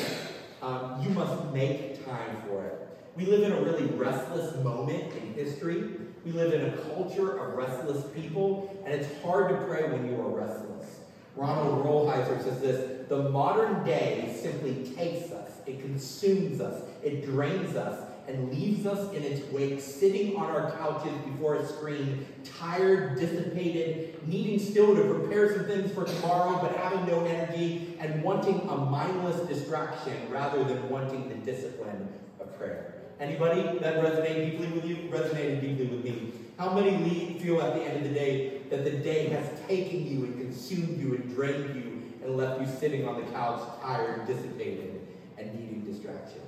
Um, 0.62 1.02
you 1.04 1.10
must 1.10 1.52
make 1.54 2.06
time 2.06 2.42
for 2.48 2.66
it. 2.66 2.88
We 3.16 3.26
live 3.26 3.44
in 3.44 3.52
a 3.52 3.62
really 3.62 3.86
restless 3.88 4.56
moment 4.64 5.14
in 5.14 5.34
history. 5.34 5.92
We 6.24 6.32
live 6.32 6.54
in 6.54 6.70
a 6.70 6.78
culture 6.94 7.38
of 7.38 7.56
restless 7.56 8.06
people, 8.14 8.82
and 8.86 8.94
it's 8.94 9.22
hard 9.22 9.50
to 9.50 9.66
pray 9.66 9.90
when 9.90 10.08
you 10.08 10.20
are 10.22 10.30
restless. 10.30 11.00
Ronald 11.36 11.86
Rolheiser 11.86 12.44
says 12.44 12.62
this 12.62 13.08
The 13.10 13.30
modern 13.30 13.84
day 13.84 14.36
simply 14.40 14.94
takes 14.96 15.32
us, 15.32 15.52
it 15.66 15.82
consumes 15.82 16.62
us, 16.62 16.84
it 17.04 17.26
drains 17.26 17.76
us, 17.76 18.11
and 18.28 18.52
leaves 18.52 18.86
us 18.86 19.14
in 19.14 19.24
its 19.24 19.50
wake, 19.52 19.80
sitting 19.82 20.36
on 20.36 20.50
our 20.50 20.72
couches 20.72 21.14
before 21.26 21.56
a 21.56 21.68
screen, 21.68 22.26
tired, 22.44 23.20
dissipated, 23.20 24.28
needing 24.28 24.60
still 24.60 24.96
to 24.96 25.04
prepare 25.14 25.54
some 25.54 25.66
things 25.66 25.92
for 25.94 26.06
tomorrow, 26.06 26.60
but 26.62 26.76
having 26.76 27.06
no 27.08 27.26
energy, 27.26 27.98
and 28.00 28.24
wanting 28.24 28.62
a 28.70 28.78
mindless 28.78 29.48
distraction 29.48 30.14
rather 30.30 30.64
than 30.64 30.90
wanting 30.90 31.30
the 31.30 31.36
discipline 31.36 32.08
of 32.40 32.58
prayer. 32.58 32.96
Anybody 33.20 33.62
that 33.80 34.04
resonated 34.04 34.52
deeply 34.52 34.68
with 34.68 34.86
you? 34.86 34.96
Resonated 35.10 35.62
deeply 35.62 35.86
with 35.86 36.04
me. 36.04 36.34
How 36.58 36.74
many 36.74 36.92
feel 37.40 37.62
at 37.62 37.74
the 37.74 37.84
end 37.84 37.98
of 37.98 38.04
the 38.04 38.14
day 38.14 38.62
that 38.70 38.84
the 38.84 38.92
day 38.92 39.30
has 39.30 39.48
taken 39.68 40.06
you 40.06 40.26
and 40.26 40.40
consumed 40.40 41.00
you 41.00 41.16
and 41.16 41.36
drained 41.36 41.76
you 41.76 42.04
and 42.24 42.38
left 42.38 42.62
you 42.62 42.68
sitting 42.80 43.08
on 43.08 43.24
the 43.24 43.32
couch, 43.32 43.62
tired, 43.82 44.28
dissipated, 44.28 45.08
and 45.38 45.54
needing 45.54 45.82
distraction? 45.82 46.42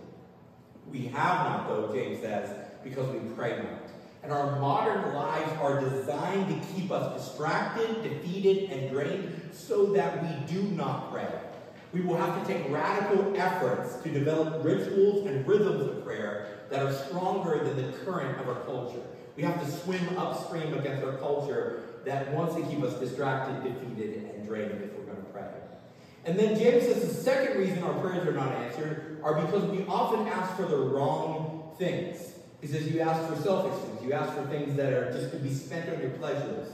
We 0.91 1.05
have 1.07 1.47
not, 1.47 1.67
though, 1.67 1.91
James 1.93 2.19
says, 2.19 2.49
because 2.83 3.09
we 3.11 3.19
pray 3.35 3.57
not. 3.57 3.89
And 4.23 4.31
our 4.31 4.59
modern 4.59 5.13
lives 5.13 5.51
are 5.59 5.81
designed 5.81 6.47
to 6.47 6.73
keep 6.73 6.91
us 6.91 7.21
distracted, 7.21 8.03
defeated, 8.03 8.71
and 8.71 8.89
drained 8.89 9.41
so 9.51 9.87
that 9.93 10.21
we 10.23 10.53
do 10.53 10.61
not 10.63 11.11
pray. 11.11 11.27
We 11.91 12.01
will 12.01 12.15
have 12.15 12.41
to 12.41 12.53
take 12.53 12.71
radical 12.71 13.35
efforts 13.35 14.01
to 14.01 14.09
develop 14.09 14.63
rituals 14.63 15.27
and 15.27 15.47
rhythms 15.47 15.81
of 15.81 16.03
prayer 16.05 16.59
that 16.69 16.83
are 16.83 16.93
stronger 16.93 17.63
than 17.63 17.75
the 17.77 17.97
current 17.99 18.39
of 18.39 18.47
our 18.47 18.63
culture. 18.63 19.01
We 19.35 19.43
have 19.43 19.63
to 19.63 19.71
swim 19.71 20.17
upstream 20.17 20.73
against 20.73 21.03
our 21.03 21.17
culture 21.17 21.83
that 22.05 22.31
wants 22.33 22.55
to 22.55 22.61
keep 22.63 22.81
us 22.81 22.99
distracted, 22.99 23.63
defeated, 23.63 24.31
and 24.33 24.47
drained 24.47 24.71
if 24.71 24.93
we're 24.93 25.05
going 25.05 25.17
to 25.17 25.31
pray. 25.31 25.47
And 26.25 26.39
then 26.39 26.57
James 26.57 26.83
says 26.83 27.07
the 27.07 27.13
second 27.13 27.59
reason 27.59 27.83
our 27.83 27.99
prayers 27.99 28.27
are 28.27 28.33
not 28.33 28.51
answered 28.53 29.12
are 29.23 29.41
because 29.41 29.63
we 29.65 29.85
often 29.85 30.27
ask 30.27 30.55
for 30.55 30.65
the 30.65 30.77
wrong 30.77 31.71
things. 31.77 32.33
He 32.61 32.67
says 32.67 32.89
you 32.89 32.99
ask 33.01 33.29
for 33.29 33.41
selfish 33.41 33.81
things, 33.83 34.03
you 34.03 34.13
ask 34.13 34.33
for 34.33 34.45
things 34.47 34.75
that 34.75 34.93
are 34.93 35.11
just 35.11 35.31
to 35.31 35.37
be 35.37 35.53
spent 35.53 35.89
on 35.89 35.99
your 36.01 36.11
pleasures. 36.11 36.69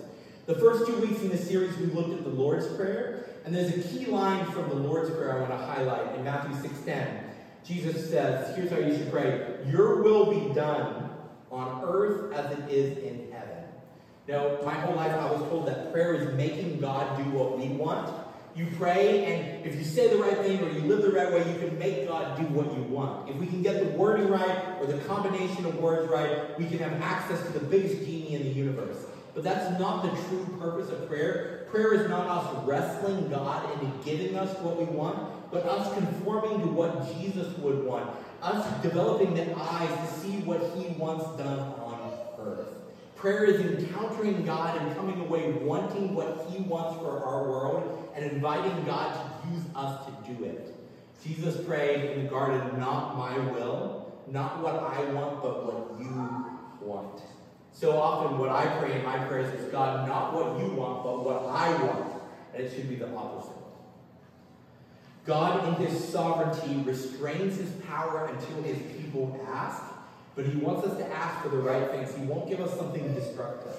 The 0.46 0.56
first 0.56 0.88
two 0.88 0.98
weeks 1.00 1.22
in 1.22 1.30
the 1.30 1.38
series, 1.38 1.78
we 1.78 1.88
looked 1.88 2.12
at 2.12 2.24
the 2.24 2.30
Lord's 2.30 2.68
Prayer, 2.76 3.26
and 3.46 3.54
there's 3.54 3.70
a 3.70 3.88
key 3.88 4.08
line 4.08 4.46
from 4.48 4.70
the 4.70 4.76
Lord's 4.76 5.10
Prayer 5.12 5.38
I 5.38 5.40
want 5.40 5.52
to 5.52 5.58
highlight 5.58 6.16
in 6.16 6.24
Matthew 6.24 6.56
6:10. 6.70 7.24
Jesus 7.64 8.10
says, 8.10 8.56
here's 8.56 8.72
how 8.72 8.80
you 8.80 8.98
should 8.98 9.12
pray: 9.12 9.58
Your 9.68 10.02
will 10.02 10.32
be 10.32 10.54
done 10.54 11.10
on 11.52 11.84
earth 11.84 12.34
as 12.34 12.58
it 12.58 12.70
is 12.70 12.98
in 13.00 13.32
heaven. 13.32 13.64
Now, 14.28 14.58
my 14.64 14.74
whole 14.74 14.96
life 14.96 15.12
I 15.12 15.32
was 15.32 15.42
told 15.50 15.68
that 15.68 15.92
prayer 15.92 16.14
is 16.14 16.34
making 16.36 16.80
God 16.80 17.18
do 17.18 17.30
what 17.32 17.58
we 17.58 17.68
want, 17.68 18.19
you 18.56 18.68
pray, 18.78 19.26
and 19.26 19.66
if 19.66 19.76
you 19.76 19.84
say 19.84 20.10
the 20.10 20.18
right 20.18 20.38
thing 20.38 20.60
or 20.62 20.72
you 20.72 20.82
live 20.82 21.02
the 21.02 21.12
right 21.12 21.32
way, 21.32 21.40
you 21.52 21.60
can 21.60 21.78
make 21.78 22.08
God 22.08 22.38
do 22.38 22.44
what 22.46 22.74
you 22.76 22.84
want. 22.84 23.30
If 23.30 23.36
we 23.38 23.48
can 23.48 23.62
get 23.62 23.80
the 23.84 23.98
wording 23.98 24.30
right 24.30 24.80
or 24.80 24.88
the 24.88 24.98
combination 25.00 25.66
of 25.66 25.80
words 25.80 26.10
right, 26.10 26.58
we 26.60 26.66
can 26.66 26.80
have 26.80 26.94
access 27.02 27.42
to 27.48 27.54
the 27.54 27.66
biggest 27.66 28.06
genie 28.06 28.36
in 28.36 28.44
the 28.44 28.50
universe. 28.50 29.06
But 29.34 29.44
that's 29.44 29.80
not 29.80 30.04
the 30.04 30.10
true 30.24 30.58
purpose 30.60 30.90
of 30.90 31.08
prayer. 31.08 31.68
Prayer 31.70 31.94
is 31.94 32.10
not 32.10 32.28
us 32.28 32.68
wrestling 32.68 33.30
God 33.30 33.72
into 33.74 33.86
giving 34.04 34.36
us 34.36 34.58
what 34.60 34.78
we 34.78 34.86
want, 34.86 35.52
but 35.52 35.66
us 35.66 35.94
conforming 35.94 36.60
to 36.62 36.68
what 36.68 37.16
Jesus 37.16 37.56
would 37.60 37.86
want. 37.86 38.10
Us 38.42 38.82
developing 38.82 39.36
the 39.36 39.56
eyes 39.56 39.90
to 39.90 40.20
see 40.20 40.38
what 40.42 40.62
he 40.76 40.88
wants 40.98 41.26
done. 41.38 41.79
Prayer 43.20 43.44
is 43.44 43.60
encountering 43.60 44.46
God 44.46 44.82
and 44.82 44.96
coming 44.96 45.20
away 45.20 45.52
wanting 45.52 46.16
what 46.16 46.48
He 46.50 46.62
wants 46.62 46.98
for 47.02 47.22
our 47.22 47.50
world 47.50 48.10
and 48.16 48.24
inviting 48.24 48.86
God 48.86 49.14
to 49.14 49.50
use 49.50 49.64
us 49.76 50.06
to 50.06 50.34
do 50.34 50.46
it. 50.46 50.74
Jesus 51.22 51.62
prayed 51.66 52.12
in 52.12 52.24
the 52.24 52.30
garden, 52.30 52.80
Not 52.80 53.18
my 53.18 53.38
will, 53.38 54.18
not 54.26 54.64
what 54.64 54.76
I 54.76 55.04
want, 55.12 55.42
but 55.42 55.66
what 55.66 56.00
you 56.00 56.88
want. 56.88 57.22
So 57.74 58.00
often, 58.00 58.38
what 58.38 58.50
I 58.50 58.66
pray 58.80 58.98
in 58.98 59.04
my 59.04 59.18
prayers 59.26 59.54
is, 59.60 59.70
God, 59.70 60.08
not 60.08 60.34
what 60.34 60.58
you 60.58 60.74
want, 60.76 61.04
but 61.04 61.26
what 61.26 61.46
I 61.48 61.72
want. 61.84 62.22
And 62.54 62.64
it 62.64 62.74
should 62.74 62.88
be 62.88 62.96
the 62.96 63.14
opposite. 63.14 63.52
God, 65.26 65.68
in 65.68 65.86
His 65.86 66.08
sovereignty, 66.08 66.84
restrains 66.84 67.58
His 67.58 67.70
power 67.86 68.28
until 68.28 68.64
His 68.64 68.78
people 68.94 69.46
ask 69.52 69.84
but 70.36 70.46
he 70.46 70.58
wants 70.58 70.88
us 70.88 70.98
to 70.98 71.06
ask 71.14 71.44
for 71.44 71.50
the 71.50 71.58
right 71.58 71.90
things. 71.92 72.16
He 72.16 72.24
won't 72.24 72.50
give 72.50 72.60
us 72.60 72.78
something 72.78 73.14
destructive. 73.14 73.74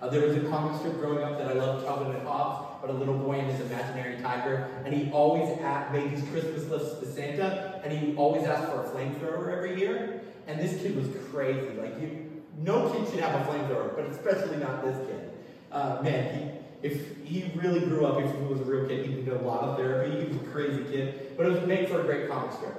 Uh, 0.00 0.08
there 0.08 0.26
was 0.26 0.36
a 0.36 0.40
comic 0.48 0.76
strip 0.80 0.98
growing 0.98 1.22
up 1.22 1.38
that 1.38 1.46
I 1.46 1.52
loved, 1.52 1.86
Calvin 1.86 2.12
and 2.12 2.26
Hobbes, 2.26 2.78
but 2.80 2.90
a 2.90 2.92
little 2.92 3.16
boy 3.16 3.34
and 3.34 3.48
his 3.48 3.60
imaginary 3.60 4.20
tiger, 4.20 4.68
and 4.84 4.92
he 4.92 5.12
always 5.12 5.56
at, 5.60 5.92
made 5.92 6.10
these 6.10 6.28
Christmas 6.30 6.68
lists 6.68 6.98
to 6.98 7.06
Santa, 7.06 7.80
and 7.84 7.92
he 7.96 8.16
always 8.16 8.42
asked 8.42 8.72
for 8.72 8.82
a 8.82 8.88
flamethrower 8.88 9.56
every 9.56 9.78
year. 9.78 10.20
And 10.48 10.58
this 10.58 10.82
kid 10.82 10.96
was 10.96 11.06
crazy. 11.30 11.68
Like 11.80 12.00
you, 12.00 12.42
no 12.58 12.90
kid 12.90 13.08
should 13.08 13.20
have 13.20 13.40
a 13.40 13.44
flamethrower, 13.44 13.94
but 13.94 14.06
especially 14.06 14.56
not 14.56 14.84
this 14.84 14.96
kid. 15.06 15.30
Uh, 15.70 16.00
man, 16.02 16.34
he, 16.82 16.88
if 16.88 17.24
he 17.24 17.52
really 17.54 17.80
grew 17.80 18.04
up, 18.04 18.20
if 18.20 18.28
he 18.28 18.42
was 18.42 18.60
a 18.60 18.64
real 18.64 18.88
kid, 18.88 19.06
he 19.06 19.14
needed 19.14 19.34
a 19.34 19.42
lot 19.42 19.60
of 19.60 19.76
therapy. 19.76 20.18
He 20.20 20.26
was 20.26 20.36
a 20.36 20.50
crazy 20.50 20.82
kid, 20.82 21.36
but 21.36 21.46
it 21.46 21.50
was 21.50 21.64
made 21.68 21.88
for 21.88 22.00
a 22.00 22.04
great 22.04 22.28
comic 22.28 22.52
strip. 22.52 22.74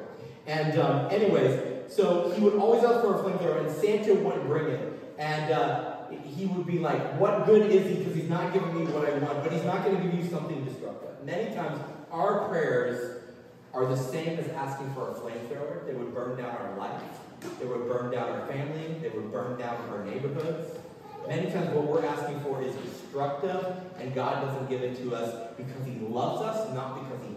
And 0.46 0.78
um, 0.78 1.10
anyways, 1.10 1.73
so 1.90 2.32
he 2.32 2.42
would 2.42 2.56
always 2.56 2.84
ask 2.84 3.02
for 3.02 3.16
a 3.16 3.24
flamethrower, 3.24 3.66
and 3.66 3.72
Santa 3.72 4.14
wouldn't 4.16 4.48
bring 4.48 4.68
it. 4.68 5.16
And 5.18 5.52
uh, 5.52 6.08
he 6.26 6.46
would 6.48 6.66
be 6.66 6.80
like, 6.80 7.20
What 7.20 7.46
good 7.46 7.72
is 7.72 7.88
he? 7.88 7.96
Because 7.96 8.16
he's 8.16 8.30
not 8.30 8.54
giving 8.54 8.74
me 8.74 8.92
what 8.92 9.08
I 9.08 9.18
want, 9.20 9.44
but 9.44 9.52
he's 9.52 9.64
not 9.64 9.86
going 9.86 9.98
to 9.98 10.04
give 10.04 10.14
you 10.14 10.30
something 10.30 10.64
destructive. 10.66 11.10
Many 11.24 11.54
times, 11.56 11.80
our 12.12 12.48
prayers 12.48 13.22
are 13.74 13.86
the 13.86 13.98
same 13.98 14.38
as 14.40 14.48
asking 14.50 14.94
for 14.94 15.12
a 15.12 15.14
flamethrower. 15.14 15.86
They 15.86 15.94
would 15.94 16.14
burn 16.14 16.38
down 16.38 16.56
our 16.56 16.78
life, 16.78 17.02
they 17.60 17.66
would 17.66 17.88
burn 17.88 18.12
down 18.12 18.30
our 18.30 18.48
family, 18.48 19.00
they 19.02 19.10
would 19.10 19.32
burn 19.32 19.58
down 19.58 19.78
our 19.90 20.04
neighborhoods. 20.06 20.78
Many 21.28 21.50
times, 21.52 21.74
what 21.74 21.86
we're 21.86 22.06
asking 22.06 22.42
for 22.42 22.62
is 22.62 22.76
destructive, 22.76 23.66
and 24.00 24.14
God 24.14 24.46
doesn't 24.46 24.70
give 24.70 24.82
it 24.82 24.98
to 24.98 25.16
us 25.16 25.54
because 25.56 25.86
He 25.86 26.00
loves 26.00 26.42
us, 26.42 26.74
not 26.74 27.02
because 27.02 27.26
He 27.26 27.34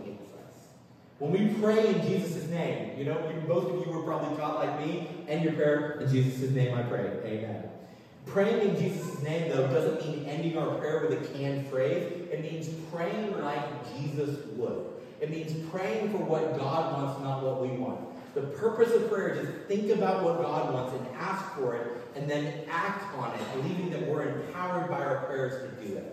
when 1.18 1.32
we 1.32 1.54
pray 1.60 1.86
in 1.94 2.06
Jesus' 2.06 2.48
name, 2.48 2.98
you 2.98 3.04
know, 3.04 3.18
most 3.48 3.68
of 3.68 3.86
you 3.86 3.92
were 3.92 4.02
probably 4.02 4.36
taught 4.36 4.58
like 4.58 4.86
me, 4.86 5.08
and 5.28 5.42
your 5.42 5.54
prayer, 5.54 6.00
in 6.00 6.10
Jesus' 6.10 6.50
name 6.50 6.74
I 6.74 6.82
pray. 6.82 7.10
Amen. 7.24 7.64
Praying 8.26 8.70
in 8.70 8.76
Jesus' 8.76 9.22
name, 9.22 9.50
though, 9.50 9.66
doesn't 9.68 10.06
mean 10.06 10.26
ending 10.26 10.58
our 10.58 10.74
prayer 10.78 11.06
with 11.08 11.12
a 11.22 11.38
canned 11.38 11.68
phrase. 11.68 12.12
It 12.30 12.42
means 12.42 12.68
praying 12.92 13.40
like 13.40 13.96
Jesus 13.96 14.44
would. 14.56 14.84
It 15.20 15.30
means 15.30 15.54
praying 15.70 16.10
for 16.10 16.18
what 16.18 16.58
God 16.58 16.92
wants, 16.92 17.22
not 17.22 17.42
what 17.42 17.62
we 17.62 17.68
want. 17.78 18.00
The 18.34 18.42
purpose 18.42 18.92
of 18.92 19.08
prayer 19.08 19.30
is 19.30 19.46
to 19.46 19.52
think 19.66 19.90
about 19.90 20.22
what 20.22 20.42
God 20.42 20.74
wants 20.74 20.92
and 20.92 21.06
ask 21.16 21.54
for 21.54 21.76
it, 21.76 21.86
and 22.14 22.28
then 22.28 22.64
act 22.68 23.14
on 23.16 23.32
it, 23.32 23.40
believing 23.54 23.88
that 23.90 24.06
we're 24.06 24.28
empowered 24.28 24.90
by 24.90 24.98
our 24.98 25.24
prayers 25.24 25.62
to 25.62 25.86
do 25.86 25.96
it. 25.96 26.12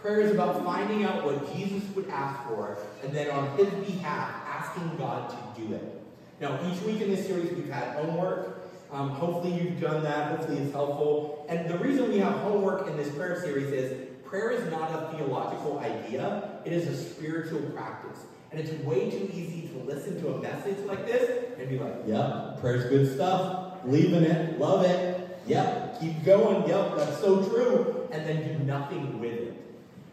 Prayer 0.00 0.20
is 0.20 0.30
about 0.30 0.62
finding 0.62 1.04
out 1.04 1.24
what 1.24 1.56
Jesus 1.56 1.82
would 1.96 2.08
ask 2.10 2.46
for, 2.46 2.78
and 3.02 3.12
then 3.12 3.30
on 3.30 3.56
his 3.56 3.68
behalf, 3.90 4.34
asking 4.74 4.96
God 4.96 5.30
to 5.30 5.60
do 5.60 5.74
it. 5.74 6.02
Now, 6.40 6.58
each 6.68 6.80
week 6.82 7.00
in 7.00 7.10
this 7.10 7.26
series, 7.26 7.52
we've 7.52 7.70
had 7.70 7.96
homework. 7.96 8.62
Um, 8.90 9.10
hopefully, 9.10 9.54
you've 9.54 9.80
done 9.80 10.02
that. 10.02 10.36
Hopefully, 10.36 10.58
it's 10.58 10.72
helpful. 10.72 11.46
And 11.48 11.68
the 11.68 11.78
reason 11.78 12.08
we 12.08 12.18
have 12.18 12.34
homework 12.40 12.88
in 12.88 12.96
this 12.96 13.08
prayer 13.14 13.40
series 13.40 13.72
is 13.72 14.08
prayer 14.24 14.50
is 14.50 14.70
not 14.70 14.90
a 14.90 15.16
theological 15.16 15.78
idea, 15.78 16.60
it 16.64 16.72
is 16.72 16.88
a 16.88 16.96
spiritual 16.96 17.60
practice. 17.70 18.18
And 18.50 18.60
it's 18.60 18.70
way 18.84 19.10
too 19.10 19.30
easy 19.32 19.68
to 19.68 19.78
listen 19.84 20.20
to 20.22 20.34
a 20.34 20.40
message 20.40 20.78
like 20.86 21.06
this 21.06 21.44
and 21.58 21.68
be 21.68 21.78
like, 21.78 21.94
yep, 22.06 22.60
prayer's 22.60 22.84
good 22.88 23.12
stuff. 23.12 23.84
In 23.84 23.92
it. 23.92 24.58
Love 24.58 24.84
it. 24.84 25.38
Yep, 25.46 26.00
keep 26.00 26.24
going. 26.24 26.66
Yep, 26.68 26.96
that's 26.96 27.20
so 27.20 27.42
true. 27.42 28.08
And 28.12 28.26
then 28.26 28.58
do 28.58 28.64
nothing 28.64 29.20
with 29.20 29.32
it. 29.32 29.63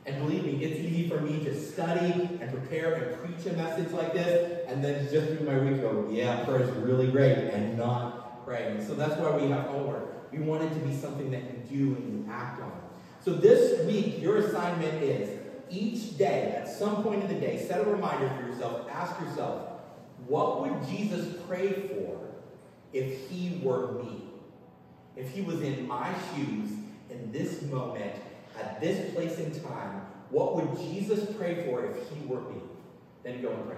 And 0.05 0.17
believe 0.17 0.46
me, 0.46 0.63
it's 0.63 0.79
easy 0.79 1.08
for 1.08 1.22
me 1.22 1.43
to 1.43 1.60
study 1.60 2.39
and 2.41 2.50
prepare 2.51 2.93
and 2.93 3.20
preach 3.20 3.46
a 3.46 3.55
message 3.55 3.91
like 3.91 4.13
this, 4.13 4.65
and 4.67 4.84
then 4.84 5.08
just 5.12 5.27
through 5.27 5.46
my 5.46 5.60
week 5.60 5.81
go, 5.81 6.10
yeah, 6.12 6.43
prayer 6.43 6.63
is 6.63 6.72
really 6.77 7.12
great, 7.12 7.38
and 7.38 7.77
not 7.77 8.43
praying. 8.43 8.84
So 8.86 8.96
that's 8.96 9.15
why 9.20 9.38
we 9.38 9.50
have 9.50 9.65
homework. 9.65 10.31
We 10.31 10.39
want 10.39 10.63
it 10.63 10.70
to 10.70 10.79
be 10.79 10.96
something 10.96 11.29
that 11.31 11.43
you 11.43 11.77
do 11.77 11.96
and 11.96 12.25
you 12.25 12.31
act 12.31 12.62
on. 12.62 12.72
So 13.24 13.34
this 13.34 13.86
week, 13.86 14.20
your 14.20 14.38
assignment 14.38 15.03
is 15.03 15.39
each 15.70 16.17
day, 16.17 16.55
at 16.58 16.67
some 16.67 17.03
point 17.03 17.24
in 17.24 17.27
the 17.27 17.39
day, 17.39 17.63
set 17.63 17.79
a 17.79 17.84
reminder 17.84 18.27
for 18.29 18.48
yourself. 18.48 18.89
Ask 18.89 19.20
yourself, 19.22 19.67
what 20.27 20.62
would 20.62 20.88
Jesus 20.88 21.36
pray 21.48 21.74
for 21.74 22.17
if 22.91 23.29
he 23.29 23.60
were 23.62 23.91
me? 24.01 24.24
If 25.15 25.29
he 25.29 25.41
was 25.41 25.62
in 25.62 25.88
my 25.88 26.12
shoes 26.34 26.72
in 27.10 27.31
this 27.31 27.62
moment, 27.63 28.13
at 28.61 28.81
this 28.81 29.13
place 29.13 29.37
in 29.37 29.51
time, 29.61 30.01
what 30.29 30.55
would 30.55 30.77
Jesus 30.79 31.29
pray 31.37 31.65
for 31.65 31.85
if 31.85 31.95
he 32.09 32.25
were 32.25 32.41
me? 32.41 32.61
Then 33.23 33.41
go 33.41 33.51
and 33.51 33.65
pray. 33.67 33.77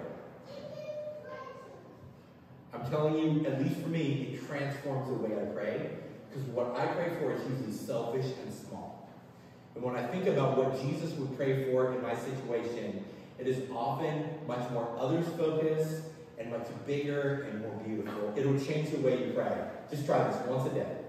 I'm 2.73 2.89
telling 2.89 3.17
you, 3.17 3.45
at 3.45 3.61
least 3.61 3.79
for 3.81 3.89
me, 3.89 4.33
it 4.33 4.47
transforms 4.47 5.07
the 5.07 5.15
way 5.15 5.31
I 5.39 5.45
pray. 5.45 5.89
Because 6.29 6.47
what 6.49 6.75
I 6.77 6.87
pray 6.87 7.11
for 7.19 7.33
is 7.33 7.41
usually 7.49 7.71
selfish 7.71 8.25
and 8.43 8.53
small. 8.53 9.09
And 9.75 9.83
when 9.83 9.95
I 9.95 10.05
think 10.07 10.27
about 10.27 10.57
what 10.57 10.81
Jesus 10.81 11.11
would 11.13 11.35
pray 11.37 11.71
for 11.71 11.93
in 11.93 12.01
my 12.01 12.15
situation, 12.15 13.03
it 13.39 13.47
is 13.47 13.69
often 13.71 14.29
much 14.47 14.69
more 14.71 14.95
others 14.97 15.27
focused 15.37 16.03
and 16.37 16.51
much 16.51 16.67
bigger 16.85 17.47
and 17.49 17.61
more 17.61 17.75
beautiful. 17.85 18.33
It'll 18.35 18.59
change 18.59 18.91
the 18.91 18.97
way 18.97 19.25
you 19.25 19.33
pray. 19.33 19.55
Just 19.89 20.05
try 20.05 20.23
this 20.27 20.37
once 20.47 20.71
a 20.71 20.73
day. 20.73 21.02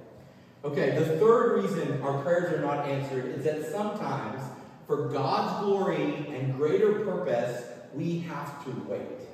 Okay, 0.65 0.97
the 0.99 1.19
third 1.19 1.63
reason 1.63 2.01
our 2.01 2.23
prayers 2.23 2.55
are 2.55 2.63
not 2.63 2.89
answered 2.89 3.27
is 3.27 3.45
that 3.45 3.71
sometimes, 3.71 4.43
for 4.87 5.09
God's 5.09 5.63
glory 5.63 6.27
and 6.29 6.57
greater 6.57 7.01
purpose, 7.01 7.65
we 7.93 8.21
have 8.21 8.65
to 8.65 8.71
wait. 8.89 9.29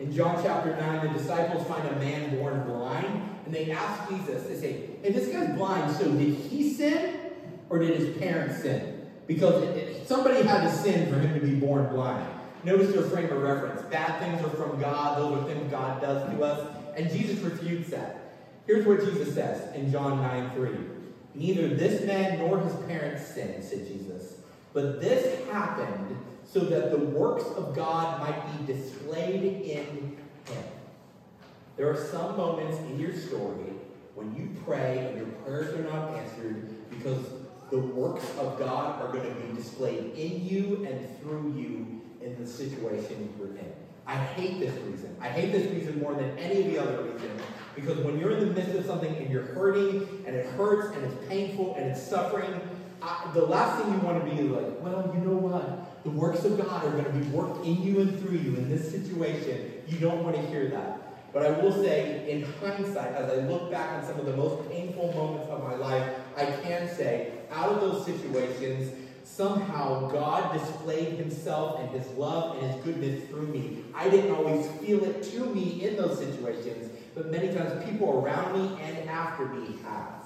In 0.00 0.10
John 0.10 0.42
chapter 0.42 0.74
9, 0.74 1.06
the 1.06 1.18
disciples 1.18 1.68
find 1.68 1.86
a 1.86 1.96
man 1.96 2.38
born 2.38 2.64
blind, 2.64 3.28
and 3.44 3.54
they 3.54 3.72
ask 3.72 4.08
Jesus, 4.08 4.44
they 4.44 4.56
say, 4.56 4.90
Hey, 5.02 5.12
this 5.12 5.28
guy's 5.28 5.54
blind, 5.54 5.94
so 5.94 6.10
did 6.10 6.34
he 6.34 6.72
sin 6.72 7.14
or 7.68 7.78
did 7.78 8.00
his 8.00 8.16
parents 8.16 8.62
sin? 8.62 9.06
Because 9.26 10.08
somebody 10.08 10.42
had 10.42 10.62
to 10.62 10.74
sin 10.74 11.12
for 11.12 11.20
him 11.20 11.38
to 11.38 11.46
be 11.46 11.54
born 11.56 11.88
blind. 11.90 12.26
Notice 12.64 12.92
their 12.94 13.02
frame 13.02 13.30
of 13.30 13.42
reference. 13.42 13.82
Bad 13.82 14.18
things 14.20 14.42
are 14.42 14.56
from 14.56 14.80
God, 14.80 15.18
those 15.18 15.42
are 15.42 15.46
things 15.46 15.70
God 15.70 16.00
does 16.00 16.30
to 16.30 16.42
us. 16.42 16.74
And 16.96 17.10
Jesus 17.10 17.38
refutes 17.40 17.90
that. 17.90 18.21
Here's 18.66 18.86
what 18.86 19.00
Jesus 19.00 19.34
says 19.34 19.74
in 19.74 19.90
John 19.90 20.22
9 20.22 20.50
3. 20.50 20.70
Neither 21.34 21.68
this 21.68 22.04
man 22.04 22.38
nor 22.38 22.60
his 22.60 22.74
parents 22.86 23.26
sinned, 23.26 23.64
said 23.64 23.86
Jesus. 23.86 24.34
But 24.72 25.00
this 25.00 25.48
happened 25.48 26.16
so 26.44 26.60
that 26.60 26.90
the 26.90 26.98
works 26.98 27.44
of 27.56 27.74
God 27.74 28.20
might 28.20 28.66
be 28.66 28.72
displayed 28.72 29.42
in 29.42 30.16
him. 30.44 30.66
There 31.76 31.90
are 31.90 31.96
some 31.96 32.36
moments 32.36 32.78
in 32.78 33.00
your 33.00 33.14
story 33.16 33.72
when 34.14 34.34
you 34.34 34.50
pray 34.64 34.98
and 34.98 35.16
your 35.16 35.26
prayers 35.26 35.74
are 35.74 35.82
not 35.84 36.14
answered 36.16 36.68
because 36.90 37.18
the 37.70 37.78
works 37.78 38.26
of 38.38 38.58
God 38.58 39.00
are 39.00 39.10
going 39.10 39.34
to 39.34 39.40
be 39.40 39.54
displayed 39.54 40.12
in 40.14 40.44
you 40.46 40.86
and 40.86 41.18
through 41.20 41.54
you 41.56 42.02
in 42.20 42.36
the 42.38 42.46
situation 42.46 43.32
you're 43.38 43.56
in. 43.56 43.72
I 44.06 44.16
hate 44.16 44.58
this 44.60 44.74
reason. 44.84 45.16
I 45.20 45.28
hate 45.28 45.52
this 45.52 45.70
reason 45.72 46.00
more 46.00 46.14
than 46.14 46.36
any 46.38 46.60
of 46.60 46.66
the 46.66 46.78
other 46.78 47.02
reasons 47.02 47.40
because 47.74 47.98
when 47.98 48.18
you're 48.18 48.32
in 48.32 48.40
the 48.40 48.54
midst 48.54 48.74
of 48.74 48.84
something 48.84 49.14
and 49.16 49.30
you're 49.30 49.42
hurting 49.42 50.24
and 50.26 50.36
it 50.36 50.46
hurts 50.46 50.94
and 50.94 51.04
it's 51.04 51.28
painful 51.28 51.74
and 51.76 51.90
it's 51.90 52.02
suffering, 52.02 52.60
I, 53.00 53.30
the 53.34 53.44
last 53.44 53.82
thing 53.82 53.94
you 53.94 54.00
want 54.00 54.24
to 54.24 54.34
be 54.34 54.42
like, 54.42 54.80
well, 54.80 55.10
you 55.14 55.20
know 55.20 55.36
what? 55.36 56.04
The 56.04 56.10
works 56.10 56.44
of 56.44 56.58
God 56.58 56.84
are 56.84 56.90
going 56.90 57.04
to 57.04 57.10
be 57.10 57.26
worked 57.28 57.64
in 57.64 57.82
you 57.82 58.00
and 58.00 58.18
through 58.20 58.38
you 58.38 58.56
in 58.56 58.68
this 58.68 58.90
situation. 58.90 59.72
You 59.86 59.98
don't 59.98 60.22
want 60.24 60.36
to 60.36 60.42
hear 60.46 60.68
that. 60.68 60.98
But 61.32 61.46
I 61.46 61.50
will 61.50 61.72
say, 61.72 62.30
in 62.30 62.42
hindsight, 62.60 63.14
as 63.14 63.30
I 63.30 63.36
look 63.46 63.70
back 63.70 63.92
on 63.92 64.04
some 64.04 64.20
of 64.20 64.26
the 64.26 64.36
most 64.36 64.68
painful 64.70 65.12
moments 65.14 65.48
of 65.48 65.64
my 65.64 65.74
life, 65.76 66.06
I 66.36 66.44
can 66.44 66.88
say, 66.94 67.32
out 67.50 67.70
of 67.70 67.80
those 67.80 68.04
situations, 68.04 68.92
somehow 69.36 70.08
God 70.08 70.52
displayed 70.52 71.14
himself 71.14 71.80
and 71.80 71.90
his 71.90 72.06
love 72.18 72.58
and 72.58 72.70
his 72.70 72.84
goodness 72.84 73.28
through 73.28 73.46
me. 73.46 73.84
I 73.94 74.10
didn't 74.10 74.34
always 74.34 74.66
feel 74.72 75.02
it 75.04 75.22
to 75.22 75.46
me 75.46 75.84
in 75.84 75.96
those 75.96 76.18
situations, 76.18 76.90
but 77.14 77.30
many 77.30 77.52
times 77.52 77.82
people 77.88 78.20
around 78.20 78.52
me 78.52 78.78
and 78.82 79.08
after 79.08 79.46
me 79.46 79.78
have. 79.84 80.22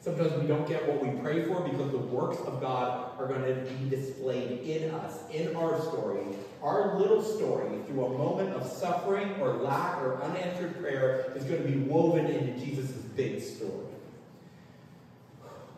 Sometimes 0.00 0.32
we 0.40 0.48
don't 0.48 0.66
get 0.66 0.88
what 0.88 1.00
we 1.00 1.20
pray 1.20 1.44
for 1.44 1.60
because 1.60 1.92
the 1.92 1.98
works 1.98 2.38
of 2.38 2.60
God 2.60 3.10
are 3.20 3.28
going 3.28 3.42
to 3.42 3.70
be 3.70 3.88
displayed 3.88 4.60
in 4.60 4.90
us, 4.90 5.20
in 5.30 5.54
our 5.54 5.80
story. 5.80 6.24
Our 6.60 6.98
little 6.98 7.22
story, 7.22 7.78
through 7.86 8.06
a 8.06 8.18
moment 8.18 8.54
of 8.54 8.66
suffering 8.66 9.40
or 9.40 9.54
lack 9.58 9.98
or 9.98 10.20
unanswered 10.22 10.80
prayer, 10.80 11.32
is 11.36 11.44
going 11.44 11.62
to 11.62 11.68
be 11.68 11.78
woven 11.78 12.26
into 12.26 12.58
Jesus' 12.64 12.90
big 12.90 13.40
story. 13.40 13.86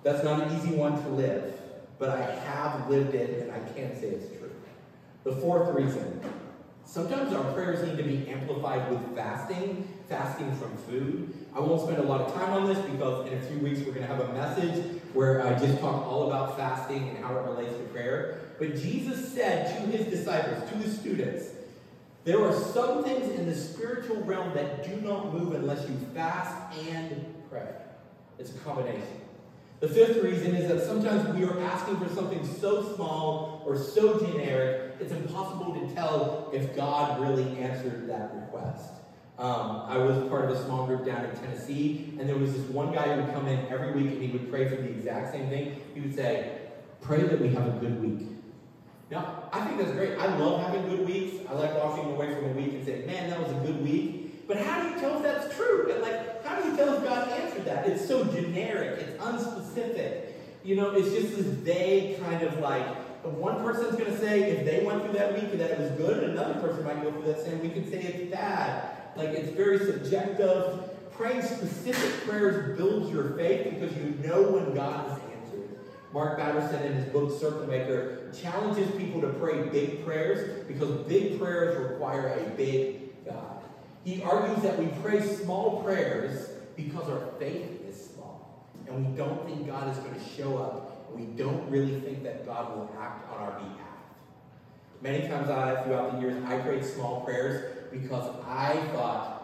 That's 0.05 0.25
not 0.25 0.43
an 0.43 0.57
easy 0.57 0.75
one 0.75 1.03
to 1.03 1.09
live, 1.11 1.55
but 2.05 2.21
I 2.21 2.35
have 2.45 2.91
lived 2.91 3.15
it 3.15 3.41
and 3.41 3.51
I 3.51 3.59
can't 3.73 3.99
say 3.99 4.09
it's 4.09 4.27
true. 4.37 4.51
The 5.25 5.33
fourth 5.37 5.75
reason 5.75 6.21
sometimes 6.85 7.33
our 7.33 7.51
prayers 7.55 7.83
need 7.89 7.97
to 7.97 8.03
be 8.03 8.29
amplified 8.29 8.91
with 8.91 9.17
fasting, 9.17 9.89
fasting 10.07 10.55
from 10.57 10.77
food. 10.77 11.33
I 11.55 11.61
won't 11.61 11.81
spend 11.81 11.97
a 11.97 12.03
lot 12.03 12.21
of 12.21 12.35
time 12.35 12.53
on 12.53 12.67
this 12.67 12.79
because 12.91 13.27
in 13.27 13.39
a 13.39 13.41
few 13.41 13.59
weeks 13.59 13.79
we're 13.79 13.95
going 13.95 14.07
to 14.07 14.15
have 14.15 14.21
a 14.21 14.33
message 14.35 15.01
where 15.15 15.47
I 15.47 15.59
just 15.59 15.81
talk 15.81 16.07
all 16.07 16.29
about 16.29 16.59
fasting 16.59 17.09
and 17.09 17.25
how 17.25 17.35
it 17.39 17.43
relates 17.47 17.73
to 17.73 17.85
prayer. 17.85 18.41
But 18.59 18.77
Jesus 18.77 19.33
said 19.33 19.75
to 19.75 19.97
his 19.97 20.07
disciples, 20.07 20.69
to 20.71 20.77
his 20.77 20.99
students, 21.01 21.47
there 22.25 22.45
are 22.45 22.53
some 22.53 23.03
things 23.03 23.31
in 23.31 23.47
the 23.47 23.55
spiritual 23.55 24.17
realm 24.25 24.53
that 24.55 24.87
do 24.87 25.01
not 25.01 25.33
move 25.33 25.55
unless 25.55 25.89
you 25.89 25.97
fast 26.15 26.79
and 26.91 27.35
pray. 27.49 27.71
It's 28.39 28.51
a 28.51 28.59
combination. 28.59 29.24
The 29.85 29.91
fifth 29.91 30.23
reason 30.23 30.55
is 30.55 30.67
that 30.69 30.81
sometimes 30.81 31.29
we 31.37 31.45
are 31.45 31.61
asking 31.61 31.99
for 31.99 32.09
something 32.15 32.43
so 32.59 32.95
small 32.95 33.63
or 33.67 33.77
so 33.77 34.19
generic, 34.19 34.97
it's 34.99 35.13
impossible 35.13 35.75
to 35.75 35.95
tell 35.95 36.49
if 36.55 36.75
God 36.75 37.21
really 37.21 37.59
answered 37.59 38.09
that 38.09 38.35
request. 38.35 38.95
Um, 39.39 39.83
I 39.87 39.99
was 39.99 40.27
part 40.31 40.47
of 40.47 40.53
a 40.53 40.65
small 40.65 40.87
group 40.87 41.05
down 41.05 41.27
in 41.27 41.37
Tennessee, 41.37 42.15
and 42.19 42.27
there 42.27 42.37
was 42.37 42.55
this 42.55 42.67
one 42.71 42.95
guy 42.95 43.15
who 43.15 43.25
would 43.25 43.35
come 43.35 43.47
in 43.47 43.59
every 43.67 43.93
week 43.93 44.11
and 44.13 44.23
he 44.23 44.31
would 44.31 44.51
pray 44.51 44.67
for 44.71 44.77
the 44.77 44.89
exact 44.89 45.35
same 45.35 45.51
thing. 45.51 45.79
He 45.93 46.01
would 46.01 46.15
say, 46.15 46.61
Pray 47.03 47.21
that 47.21 47.39
we 47.39 47.51
have 47.51 47.67
a 47.67 47.79
good 47.79 48.03
week. 48.03 48.27
Now, 49.11 49.51
I 49.53 49.67
think 49.67 49.79
that's 49.79 49.93
great. 49.93 50.17
I 50.19 50.35
love 50.39 50.63
having 50.63 50.89
good 50.89 51.07
weeks. 51.07 51.47
I 51.47 51.53
like 51.53 51.77
walking 51.77 52.07
away 52.07 52.35
from 52.35 52.47
a 52.47 52.53
week 52.55 52.73
and 52.73 52.87
saying, 52.87 53.07
Man, 53.07 53.29
that 53.29 53.39
was 53.39 53.51
a 53.51 53.67
good 53.67 53.85
week. 53.85 54.49
But 54.49 54.57
how 54.57 54.83
do 54.83 54.89
you 54.89 54.99
tell 54.99 55.17
if 55.19 55.23
that's 55.23 55.55
true? 55.55 55.93
And 55.93 56.01
like, 56.01 56.34
how 56.45 56.61
do 56.61 56.69
you 56.69 56.77
tell 56.77 56.95
if 56.95 57.05
God 57.05 57.29
answered 57.29 57.65
that? 57.65 57.89
It's 57.89 58.07
so 58.07 58.25
generic, 58.25 59.01
it's 59.01 59.23
unspecific. 59.23 60.33
You 60.63 60.77
know, 60.77 60.93
it's 60.93 61.11
just 61.11 61.37
this 61.37 61.47
vague 61.47 62.21
kind 62.21 62.43
of 62.43 62.59
like, 62.59 62.87
one 63.25 63.63
person's 63.63 63.97
going 63.97 64.11
to 64.11 64.19
say 64.19 64.51
if 64.51 64.67
they 64.67 64.85
went 64.85 65.03
through 65.03 65.15
that 65.15 65.35
week 65.35 65.51
that 65.59 65.71
it 65.71 65.79
was 65.79 65.91
good, 65.93 66.23
and 66.23 66.33
another 66.33 66.61
person 66.61 66.85
might 66.85 67.03
go 67.03 67.11
through 67.11 67.33
that 67.33 67.43
same 67.43 67.61
week 67.61 67.77
and 67.77 67.89
say 67.89 68.01
it's 68.01 68.31
bad. 68.31 68.91
Like 69.17 69.31
it's 69.31 69.51
very 69.51 69.79
subjective. 69.79 70.91
Praying 71.13 71.43
specific 71.43 72.29
prayers 72.29 72.77
builds 72.77 73.11
your 73.11 73.31
faith 73.37 73.71
because 73.71 73.97
you 73.97 74.15
know 74.27 74.43
when 74.43 74.75
God 74.75 75.09
has 75.09 75.19
answered. 75.33 75.79
Mark 76.13 76.39
Batterson 76.39 76.83
in 76.83 76.95
his 76.95 77.05
book 77.07 77.39
Circle 77.41 77.67
Maker 77.67 78.31
challenges 78.33 78.91
people 78.97 79.21
to 79.21 79.29
pray 79.29 79.63
big 79.69 80.05
prayers 80.05 80.65
because 80.67 80.91
big 81.07 81.39
prayers 81.39 81.91
require 81.91 82.29
a 82.29 82.51
big. 82.57 83.04
He 84.05 84.23
argues 84.23 84.63
that 84.63 84.79
we 84.79 84.87
pray 85.03 85.21
small 85.21 85.83
prayers 85.83 86.51
because 86.77 87.09
our 87.09 87.33
faith 87.39 87.83
is 87.89 88.11
small. 88.11 88.69
And 88.87 89.07
we 89.07 89.17
don't 89.17 89.47
think 89.47 89.67
God 89.67 89.91
is 89.91 89.99
going 89.99 90.15
to 90.15 90.29
show 90.37 90.59
up. 90.59 91.09
And 91.09 91.19
we 91.19 91.37
don't 91.37 91.69
really 91.71 92.01
think 92.01 92.23
that 92.25 92.45
God 92.45 92.77
will 92.77 92.95
act 93.01 93.31
on 93.33 93.39
our 93.41 93.53
behalf. 93.53 93.79
Many 95.01 95.29
times 95.29 95.49
I, 95.51 95.83
throughout 95.85 96.13
the 96.13 96.21
years, 96.21 96.43
I 96.45 96.59
prayed 96.59 96.85
small 96.85 97.23
prayers 97.23 97.91
because 97.91 98.35
I 98.47 98.75
thought 98.93 99.35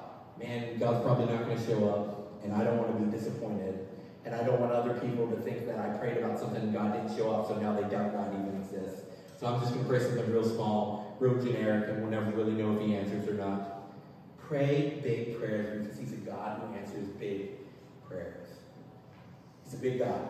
man, 0.41 0.79
God's 0.79 1.05
probably 1.05 1.33
not 1.33 1.45
going 1.45 1.59
to 1.59 1.67
show 1.67 1.89
up, 1.89 2.43
and 2.43 2.53
I 2.55 2.65
don't 2.65 2.79
want 2.79 2.99
to 2.99 3.05
be 3.05 3.11
disappointed. 3.11 3.87
And 4.25 4.35
I 4.35 4.43
don't 4.43 4.61
want 4.61 4.73
other 4.73 4.95
people 4.95 5.27
to 5.29 5.37
think 5.37 5.67
that 5.67 5.79
I 5.79 5.97
prayed 5.97 6.19
about 6.19 6.39
something 6.39 6.61
and 6.61 6.75
God 6.75 6.93
didn't 6.93 7.17
show 7.17 7.31
up, 7.31 7.49
so 7.49 7.57
now 7.57 7.75
they 7.75 7.89
doubt 7.89 8.13
God 8.13 8.35
even 8.35 8.61
exists. 8.61 9.03
So 9.39 9.47
I'm 9.47 9.61
just 9.61 9.73
going 9.73 9.85
to 9.85 9.89
pray 9.89 10.01
something 10.01 10.31
real 10.31 10.45
small, 10.45 11.17
real 11.19 11.43
generic, 11.43 11.89
and 11.89 12.03
we'll 12.03 12.11
never 12.11 12.31
really 12.37 12.53
know 12.53 12.77
if 12.77 12.87
He 12.87 12.97
answers 12.97 13.27
or 13.29 13.35
not. 13.35 13.80
Pray 14.51 14.99
big 15.01 15.39
prayers 15.39 15.87
because 15.87 15.97
He's 15.97 16.13
a 16.13 16.17
God 16.17 16.61
who 16.61 16.77
answers 16.77 17.07
big 17.21 17.51
prayers. 18.09 18.49
He's 19.63 19.75
a 19.75 19.77
big 19.77 20.01
God. 20.01 20.29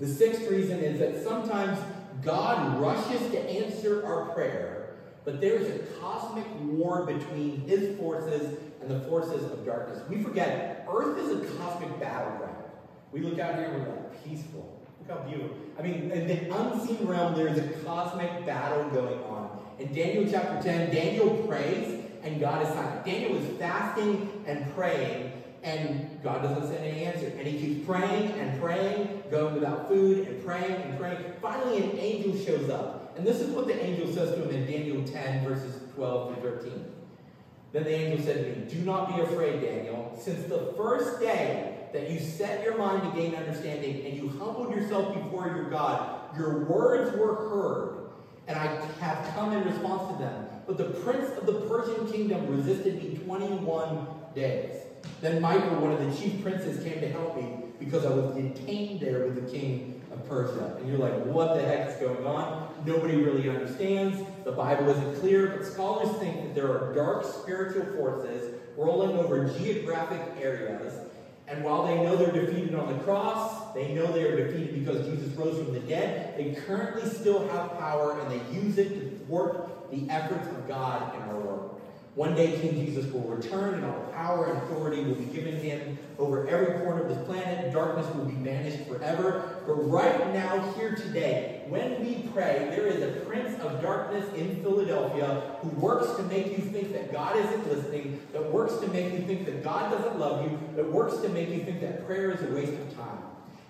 The 0.00 0.08
sixth 0.08 0.50
reason 0.50 0.80
is 0.80 0.98
that 0.98 1.22
sometimes 1.22 1.78
God 2.24 2.80
rushes 2.80 3.30
to 3.30 3.38
answer 3.38 4.04
our 4.04 4.34
prayer, 4.34 4.96
but 5.24 5.40
there's 5.40 5.68
a 5.68 5.78
cosmic 6.00 6.44
war 6.62 7.06
between 7.06 7.60
His 7.60 7.96
forces 7.98 8.58
and 8.80 8.90
the 8.90 8.98
forces 9.02 9.44
of 9.44 9.64
darkness. 9.64 10.02
We 10.08 10.20
forget 10.24 10.84
Earth 10.92 11.16
is 11.18 11.30
a 11.30 11.54
cosmic 11.54 12.00
battleground. 12.00 12.64
We 13.12 13.20
look 13.20 13.38
out 13.38 13.54
here 13.54 13.66
and 13.66 13.86
we're 13.86 13.90
like, 13.90 14.24
peaceful. 14.24 14.76
Look 14.98 15.16
how 15.16 15.24
beautiful. 15.24 15.56
I 15.78 15.82
mean, 15.82 16.10
in 16.10 16.26
the 16.26 16.52
unseen 16.52 17.06
realm, 17.06 17.36
there 17.36 17.46
is 17.46 17.58
a 17.58 17.68
cosmic 17.84 18.44
battle 18.44 18.90
going 18.90 19.22
on. 19.22 19.60
In 19.78 19.94
Daniel 19.94 20.26
chapter 20.28 20.60
10, 20.60 20.92
Daniel 20.92 21.30
prays 21.46 22.01
and 22.22 22.40
God 22.40 22.62
is 22.62 22.68
silent. 22.68 23.04
Daniel 23.04 23.36
is 23.36 23.58
fasting 23.58 24.44
and 24.46 24.74
praying 24.74 25.32
and 25.62 26.20
God 26.22 26.42
doesn't 26.42 26.68
send 26.68 26.84
any 26.84 27.04
answer. 27.04 27.26
And 27.26 27.46
he 27.46 27.58
keeps 27.58 27.86
praying 27.86 28.32
and 28.32 28.60
praying, 28.60 29.22
going 29.30 29.54
without 29.54 29.88
food 29.88 30.26
and 30.26 30.44
praying 30.44 30.82
and 30.82 30.98
praying. 30.98 31.18
Finally, 31.40 31.78
an 31.78 31.98
angel 31.98 32.36
shows 32.44 32.68
up. 32.68 33.14
And 33.16 33.26
this 33.26 33.40
is 33.40 33.50
what 33.50 33.66
the 33.66 33.80
angel 33.80 34.12
says 34.12 34.30
to 34.30 34.42
him 34.42 34.50
in 34.50 34.66
Daniel 34.66 35.04
10, 35.04 35.46
verses 35.46 35.80
12 35.94 36.34
through 36.34 36.58
13. 36.58 36.84
Then 37.72 37.84
the 37.84 37.94
angel 37.94 38.24
said 38.24 38.36
to 38.36 38.60
me, 38.60 38.70
Do 38.70 38.84
not 38.84 39.14
be 39.14 39.22
afraid, 39.22 39.60
Daniel. 39.60 40.18
Since 40.20 40.48
the 40.48 40.74
first 40.76 41.20
day 41.20 41.78
that 41.92 42.10
you 42.10 42.18
set 42.18 42.64
your 42.64 42.76
mind 42.76 43.02
to 43.02 43.20
gain 43.20 43.34
understanding 43.34 44.04
and 44.06 44.16
you 44.16 44.28
humbled 44.38 44.74
yourself 44.74 45.14
before 45.14 45.46
your 45.46 45.70
God. 45.70 46.36
Your 46.36 46.64
words 46.64 47.14
were 47.16 47.34
heard, 47.34 48.10
and 48.48 48.58
I 48.58 48.66
have 49.00 49.34
come 49.34 49.52
in 49.52 49.64
response 49.64 50.10
to 50.12 50.22
them. 50.22 50.46
But 50.66 50.78
the 50.78 50.84
prince 50.84 51.36
of 51.36 51.46
the 51.46 51.60
Persian 51.62 52.10
kingdom 52.10 52.46
resisted 52.48 53.02
me 53.02 53.18
21 53.24 54.06
days. 54.34 54.76
Then 55.20 55.40
Michael, 55.40 55.76
one 55.76 55.92
of 55.92 55.98
the 55.98 56.20
chief 56.20 56.42
princes, 56.42 56.82
came 56.84 57.00
to 57.00 57.08
help 57.08 57.36
me 57.36 57.64
because 57.78 58.04
I 58.04 58.10
was 58.10 58.34
detained 58.34 59.00
there 59.00 59.26
with 59.26 59.44
the 59.44 59.50
king 59.50 60.02
of 60.12 60.28
Persia. 60.28 60.76
And 60.78 60.88
you're 60.88 60.98
like, 60.98 61.24
what 61.26 61.56
the 61.56 61.62
heck 61.62 61.90
is 61.90 61.96
going 61.96 62.24
on? 62.24 62.72
Nobody 62.86 63.16
really 63.16 63.48
understands. 63.48 64.22
The 64.44 64.52
Bible 64.52 64.88
isn't 64.90 65.20
clear, 65.20 65.48
but 65.48 65.66
scholars 65.66 66.16
think 66.18 66.42
that 66.42 66.54
there 66.54 66.68
are 66.68 66.94
dark 66.94 67.24
spiritual 67.24 67.84
forces 67.96 68.54
rolling 68.76 69.16
over 69.16 69.48
geographic 69.58 70.20
areas 70.40 71.02
and 71.52 71.64
while 71.64 71.86
they 71.86 71.96
know 71.96 72.16
they're 72.16 72.32
defeated 72.32 72.74
on 72.74 72.96
the 72.96 73.02
cross, 73.04 73.74
they 73.74 73.92
know 73.92 74.10
they 74.10 74.22
are 74.22 74.48
defeated 74.48 74.84
because 74.84 75.06
Jesus 75.06 75.36
rose 75.36 75.62
from 75.62 75.74
the 75.74 75.80
dead, 75.80 76.34
they 76.36 76.54
currently 76.54 77.08
still 77.10 77.46
have 77.48 77.78
power 77.78 78.18
and 78.20 78.30
they 78.30 78.54
use 78.54 78.78
it 78.78 78.88
to 78.88 79.21
the 79.90 80.08
efforts 80.10 80.46
of 80.48 80.68
God 80.68 81.14
in 81.14 81.22
our 81.22 81.40
world. 81.40 81.80
One 82.14 82.34
day 82.34 82.60
King 82.60 82.84
Jesus 82.84 83.10
will 83.10 83.22
return 83.22 83.74
and 83.74 83.86
all 83.86 84.12
power 84.12 84.52
and 84.52 84.58
authority 84.58 85.02
will 85.02 85.14
be 85.14 85.24
given 85.24 85.58
him 85.58 85.96
over 86.18 86.46
every 86.46 86.78
corner 86.80 87.04
of 87.04 87.08
this 87.08 87.26
planet. 87.26 87.72
Darkness 87.72 88.06
will 88.14 88.26
be 88.26 88.34
banished 88.34 88.86
forever. 88.86 89.62
But 89.66 89.72
right 89.90 90.34
now, 90.34 90.72
here 90.72 90.94
today, 90.94 91.62
when 91.68 92.04
we 92.04 92.28
pray, 92.34 92.66
there 92.68 92.86
is 92.86 93.02
a 93.02 93.20
prince 93.20 93.58
of 93.60 93.80
darkness 93.80 94.30
in 94.34 94.62
Philadelphia 94.62 95.56
who 95.62 95.70
works 95.70 96.14
to 96.18 96.22
make 96.24 96.48
you 96.48 96.64
think 96.64 96.92
that 96.92 97.10
God 97.12 97.34
isn't 97.36 97.66
listening, 97.66 98.20
that 98.32 98.52
works 98.52 98.76
to 98.80 98.88
make 98.88 99.10
you 99.14 99.22
think 99.22 99.46
that 99.46 99.64
God 99.64 99.90
doesn't 99.90 100.18
love 100.18 100.44
you, 100.44 100.58
that 100.76 100.92
works 100.92 101.16
to 101.22 101.30
make 101.30 101.48
you 101.48 101.64
think 101.64 101.80
that 101.80 102.04
prayer 102.06 102.30
is 102.30 102.42
a 102.42 102.54
waste 102.54 102.74
of 102.74 102.94
time. 102.94 103.22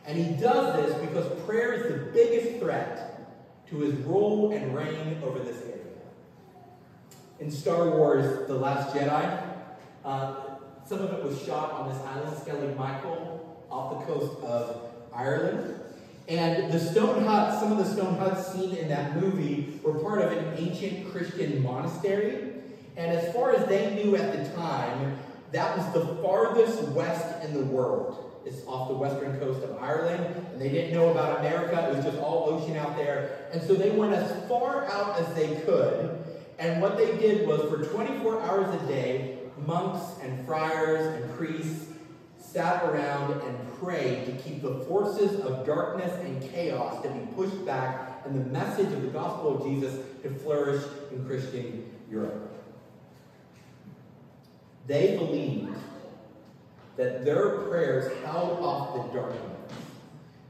And 0.04 0.18
he 0.18 0.34
does 0.34 0.84
this 0.84 1.08
because 1.08 1.26
prayer 1.44 1.74
is 1.74 1.82
the 1.84 2.10
biggest 2.12 2.58
threat 2.58 3.11
to 3.70 3.78
his 3.78 3.94
rule 4.04 4.52
and 4.52 4.74
reign 4.74 5.20
over 5.24 5.38
this 5.38 5.60
area 5.62 5.72
in 7.42 7.50
Star 7.50 7.90
Wars 7.90 8.46
The 8.46 8.54
Last 8.54 8.94
Jedi. 8.94 9.42
Uh, 10.04 10.34
some 10.86 11.00
of 11.00 11.12
it 11.12 11.24
was 11.24 11.42
shot 11.44 11.72
on 11.72 11.88
this 11.88 12.00
island, 12.02 12.36
Skellig 12.36 12.76
Michael, 12.76 13.64
off 13.70 13.98
the 13.98 14.12
coast 14.12 14.42
of 14.44 14.92
Ireland. 15.12 15.74
And 16.28 16.72
the 16.72 16.78
stone 16.78 17.24
huts, 17.24 17.60
some 17.60 17.72
of 17.72 17.78
the 17.78 17.84
stone 17.84 18.16
huts 18.16 18.52
seen 18.52 18.76
in 18.76 18.88
that 18.88 19.16
movie 19.16 19.80
were 19.82 19.94
part 19.94 20.22
of 20.22 20.32
an 20.32 20.54
ancient 20.56 21.10
Christian 21.10 21.62
monastery. 21.62 22.52
And 22.96 23.10
as 23.10 23.34
far 23.34 23.54
as 23.54 23.66
they 23.68 23.94
knew 23.94 24.14
at 24.16 24.32
the 24.32 24.54
time, 24.54 25.18
that 25.50 25.76
was 25.76 25.92
the 25.92 26.22
farthest 26.22 26.82
west 26.90 27.44
in 27.44 27.54
the 27.54 27.64
world. 27.64 28.31
It's 28.44 28.66
off 28.66 28.88
the 28.88 28.94
western 28.94 29.38
coast 29.38 29.62
of 29.62 29.76
Ireland, 29.82 30.24
and 30.52 30.60
they 30.60 30.68
didn't 30.68 30.94
know 30.94 31.10
about 31.10 31.40
America. 31.40 31.88
It 31.90 31.96
was 31.96 32.04
just 32.04 32.18
all 32.18 32.48
ocean 32.48 32.76
out 32.76 32.96
there. 32.96 33.48
And 33.52 33.62
so 33.62 33.74
they 33.74 33.90
went 33.90 34.12
as 34.12 34.48
far 34.48 34.84
out 34.86 35.18
as 35.18 35.34
they 35.34 35.60
could 35.62 36.22
and 36.62 36.80
what 36.80 36.96
they 36.96 37.16
did 37.16 37.44
was 37.44 37.60
for 37.62 37.84
24 37.84 38.40
hours 38.42 38.82
a 38.82 38.86
day, 38.86 39.38
monks 39.66 40.00
and 40.22 40.46
friars 40.46 41.20
and 41.20 41.36
priests 41.36 41.86
sat 42.38 42.84
around 42.84 43.40
and 43.42 43.80
prayed 43.80 44.26
to 44.26 44.32
keep 44.32 44.62
the 44.62 44.76
forces 44.84 45.40
of 45.40 45.66
darkness 45.66 46.12
and 46.20 46.40
chaos 46.52 47.02
to 47.02 47.08
be 47.08 47.26
pushed 47.34 47.66
back 47.66 48.22
and 48.24 48.38
the 48.38 48.48
message 48.50 48.92
of 48.92 49.02
the 49.02 49.08
gospel 49.08 49.56
of 49.56 49.64
Jesus 49.64 49.98
to 50.22 50.30
flourish 50.30 50.84
in 51.10 51.26
Christian 51.26 51.90
Europe. 52.08 52.48
They 54.86 55.16
believed 55.16 55.76
that 56.96 57.24
their 57.24 57.50
prayers 57.50 58.12
held 58.24 58.60
off 58.60 58.94
the 58.94 59.18
darkness. 59.18 59.40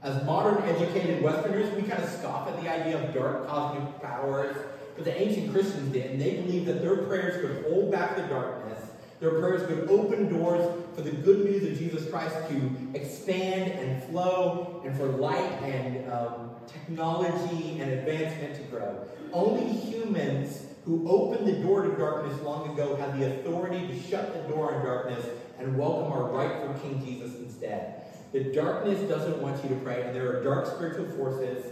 As 0.02 0.24
modern 0.24 0.62
educated 0.64 1.22
Westerners, 1.22 1.72
we 1.76 1.82
kind 1.82 2.02
of 2.02 2.10
scoff 2.10 2.48
at 2.48 2.60
the 2.60 2.68
idea 2.68 3.00
of 3.00 3.14
dark 3.14 3.46
cosmic 3.46 4.02
powers 4.02 4.56
but 4.94 5.04
the 5.04 5.20
ancient 5.20 5.52
Christians 5.52 5.92
did, 5.92 6.12
and 6.12 6.20
they 6.20 6.36
believed 6.36 6.66
that 6.66 6.82
their 6.82 6.96
prayers 6.96 7.40
could 7.40 7.64
hold 7.64 7.90
back 7.90 8.16
the 8.16 8.22
darkness. 8.22 8.78
Their 9.20 9.30
prayers 9.30 9.66
could 9.66 9.88
open 9.88 10.28
doors 10.28 10.64
for 10.94 11.02
the 11.02 11.12
good 11.12 11.44
news 11.44 11.62
of 11.64 11.78
Jesus 11.78 12.10
Christ 12.10 12.36
to 12.48 12.70
expand 12.94 13.72
and 13.72 14.02
flow, 14.04 14.82
and 14.84 14.96
for 14.96 15.06
light 15.06 15.52
and 15.62 16.10
um, 16.12 16.50
technology 16.66 17.80
and 17.80 17.90
advancement 17.90 18.56
to 18.56 18.62
grow. 18.64 19.06
Only 19.32 19.72
humans 19.72 20.66
who 20.84 21.08
opened 21.08 21.46
the 21.46 21.62
door 21.62 21.82
to 21.82 21.96
darkness 21.96 22.38
long 22.42 22.70
ago 22.70 22.96
had 22.96 23.18
the 23.18 23.26
authority 23.26 23.86
to 23.86 24.02
shut 24.02 24.34
the 24.34 24.52
door 24.52 24.74
on 24.74 24.84
darkness 24.84 25.24
and 25.58 25.76
welcome 25.76 26.12
our 26.12 26.24
rightful 26.24 26.74
King 26.82 27.04
Jesus 27.04 27.36
instead. 27.38 28.06
The 28.32 28.44
darkness 28.44 29.00
doesn't 29.08 29.40
want 29.40 29.62
you 29.62 29.70
to 29.70 29.76
pray, 29.76 30.02
and 30.02 30.14
there 30.14 30.36
are 30.36 30.42
dark 30.42 30.66
spiritual 30.66 31.06
forces 31.16 31.64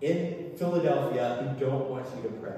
in 0.00 0.52
Philadelphia 0.56 1.54
who 1.58 1.66
don't 1.66 1.88
want 1.88 2.06
you 2.16 2.22
to 2.22 2.28
pray. 2.36 2.56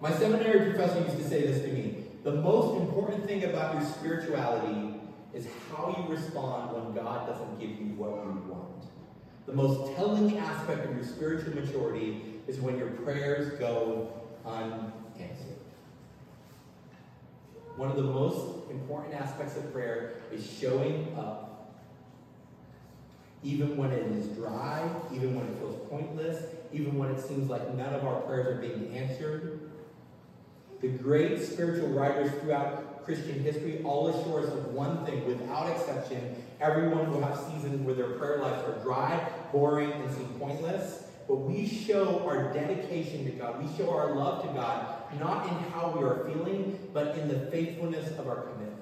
My 0.00 0.12
seminary 0.12 0.72
professor 0.72 1.00
used 1.00 1.18
to 1.18 1.28
say 1.28 1.46
this 1.46 1.62
to 1.62 1.68
me 1.68 2.02
the 2.24 2.32
most 2.32 2.80
important 2.80 3.26
thing 3.26 3.44
about 3.44 3.74
your 3.74 3.84
spirituality 3.84 4.94
is 5.34 5.46
how 5.70 5.94
you 5.98 6.14
respond 6.14 6.72
when 6.72 6.94
God 6.94 7.26
doesn't 7.26 7.58
give 7.58 7.70
you 7.70 7.94
what 7.96 8.10
you 8.10 8.52
want. 8.52 8.84
The 9.46 9.52
most 9.52 9.96
telling 9.96 10.38
aspect 10.38 10.86
of 10.86 10.94
your 10.94 11.04
spiritual 11.04 11.54
maturity 11.54 12.40
is 12.46 12.60
when 12.60 12.78
your 12.78 12.90
prayers 12.90 13.58
go 13.58 14.12
unanswered. 14.46 15.51
One 17.76 17.90
of 17.90 17.96
the 17.96 18.02
most 18.02 18.70
important 18.70 19.14
aspects 19.14 19.56
of 19.56 19.72
prayer 19.72 20.14
is 20.30 20.46
showing 20.46 21.14
up 21.16 21.52
even 23.42 23.76
when 23.76 23.90
it 23.90 24.06
is 24.12 24.28
dry, 24.36 24.88
even 25.12 25.34
when 25.34 25.46
it 25.46 25.58
feels 25.58 25.76
pointless, 25.88 26.44
even 26.72 26.96
when 26.96 27.10
it 27.10 27.20
seems 27.20 27.50
like 27.50 27.74
none 27.74 27.92
of 27.92 28.04
our 28.04 28.20
prayers 28.20 28.46
are 28.46 28.60
being 28.60 28.96
answered. 28.96 29.70
The 30.80 30.88
great 30.88 31.40
spiritual 31.40 31.88
writers 31.88 32.30
throughout 32.40 33.04
Christian 33.04 33.42
history 33.42 33.82
all 33.82 34.08
assure 34.08 34.46
us 34.46 34.52
of 34.52 34.66
one 34.74 35.04
thing 35.04 35.26
without 35.26 35.68
exception 35.68 36.36
everyone 36.60 37.10
will 37.10 37.22
have 37.22 37.36
seasons 37.36 37.84
where 37.84 37.94
their 37.94 38.10
prayer 38.10 38.38
lives 38.38 38.62
are 38.68 38.80
dry, 38.82 39.28
boring, 39.50 39.90
and 39.90 40.14
seem 40.14 40.28
pointless. 40.38 41.01
But 41.28 41.36
we 41.36 41.66
show 41.66 42.26
our 42.26 42.52
dedication 42.52 43.24
to 43.24 43.30
God. 43.32 43.62
We 43.62 43.76
show 43.76 43.90
our 43.90 44.14
love 44.14 44.42
to 44.46 44.52
God, 44.52 45.20
not 45.20 45.46
in 45.46 45.54
how 45.70 45.94
we 45.96 46.04
are 46.04 46.24
feeling, 46.26 46.88
but 46.92 47.16
in 47.16 47.28
the 47.28 47.50
faithfulness 47.50 48.18
of 48.18 48.28
our 48.28 48.42
commitments. 48.42 48.72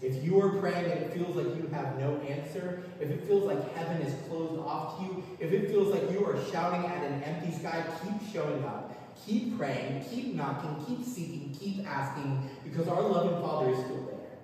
If 0.00 0.22
you 0.24 0.40
are 0.40 0.50
praying 0.60 0.90
and 0.90 1.00
it 1.00 1.12
feels 1.12 1.36
like 1.36 1.56
you 1.56 1.68
have 1.72 1.98
no 1.98 2.16
answer, 2.18 2.84
if 3.00 3.10
it 3.10 3.24
feels 3.24 3.44
like 3.44 3.74
heaven 3.74 4.00
is 4.00 4.14
closed 4.28 4.60
off 4.60 4.98
to 4.98 5.04
you, 5.04 5.24
if 5.40 5.52
it 5.52 5.68
feels 5.70 5.92
like 5.92 6.10
you 6.12 6.24
are 6.24 6.38
shouting 6.52 6.88
at 6.88 7.02
an 7.04 7.22
empty 7.24 7.52
sky, 7.58 7.84
keep 8.02 8.32
showing 8.32 8.64
up. 8.64 8.94
Keep 9.26 9.58
praying, 9.58 10.04
keep 10.08 10.34
knocking, 10.34 10.84
keep 10.86 11.04
seeking, 11.04 11.54
keep 11.58 11.84
asking, 11.86 12.48
because 12.62 12.86
our 12.86 13.02
loving 13.02 13.42
Father 13.42 13.70
is 13.70 13.78
still 13.80 14.06
there. 14.06 14.38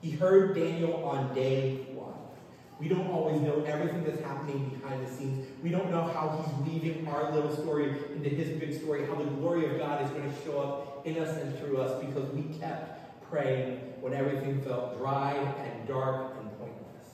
He 0.00 0.10
heard 0.10 0.54
Daniel 0.54 1.04
on 1.04 1.34
day. 1.34 1.86
We 2.80 2.88
don't 2.88 3.10
always 3.10 3.40
know 3.40 3.64
everything 3.66 4.04
that's 4.04 4.20
happening 4.22 4.68
behind 4.80 5.04
the 5.04 5.10
scenes. 5.10 5.46
We 5.62 5.70
don't 5.70 5.90
know 5.90 6.04
how 6.04 6.40
he's 6.40 6.72
weaving 6.72 7.08
our 7.08 7.32
little 7.32 7.54
story 7.54 7.96
into 8.14 8.28
his 8.28 8.58
big 8.58 8.80
story, 8.80 9.04
how 9.06 9.16
the 9.16 9.24
glory 9.24 9.66
of 9.66 9.78
God 9.78 10.04
is 10.04 10.10
going 10.10 10.32
to 10.32 10.44
show 10.44 10.60
up 10.60 11.06
in 11.06 11.18
us 11.18 11.36
and 11.38 11.58
through 11.58 11.78
us 11.78 12.04
because 12.04 12.28
we 12.30 12.42
kept 12.58 13.28
praying 13.28 13.78
when 14.00 14.12
everything 14.12 14.62
felt 14.62 14.96
dry 14.96 15.32
and 15.34 15.88
dark 15.88 16.36
and 16.40 16.48
pointless. 16.58 17.08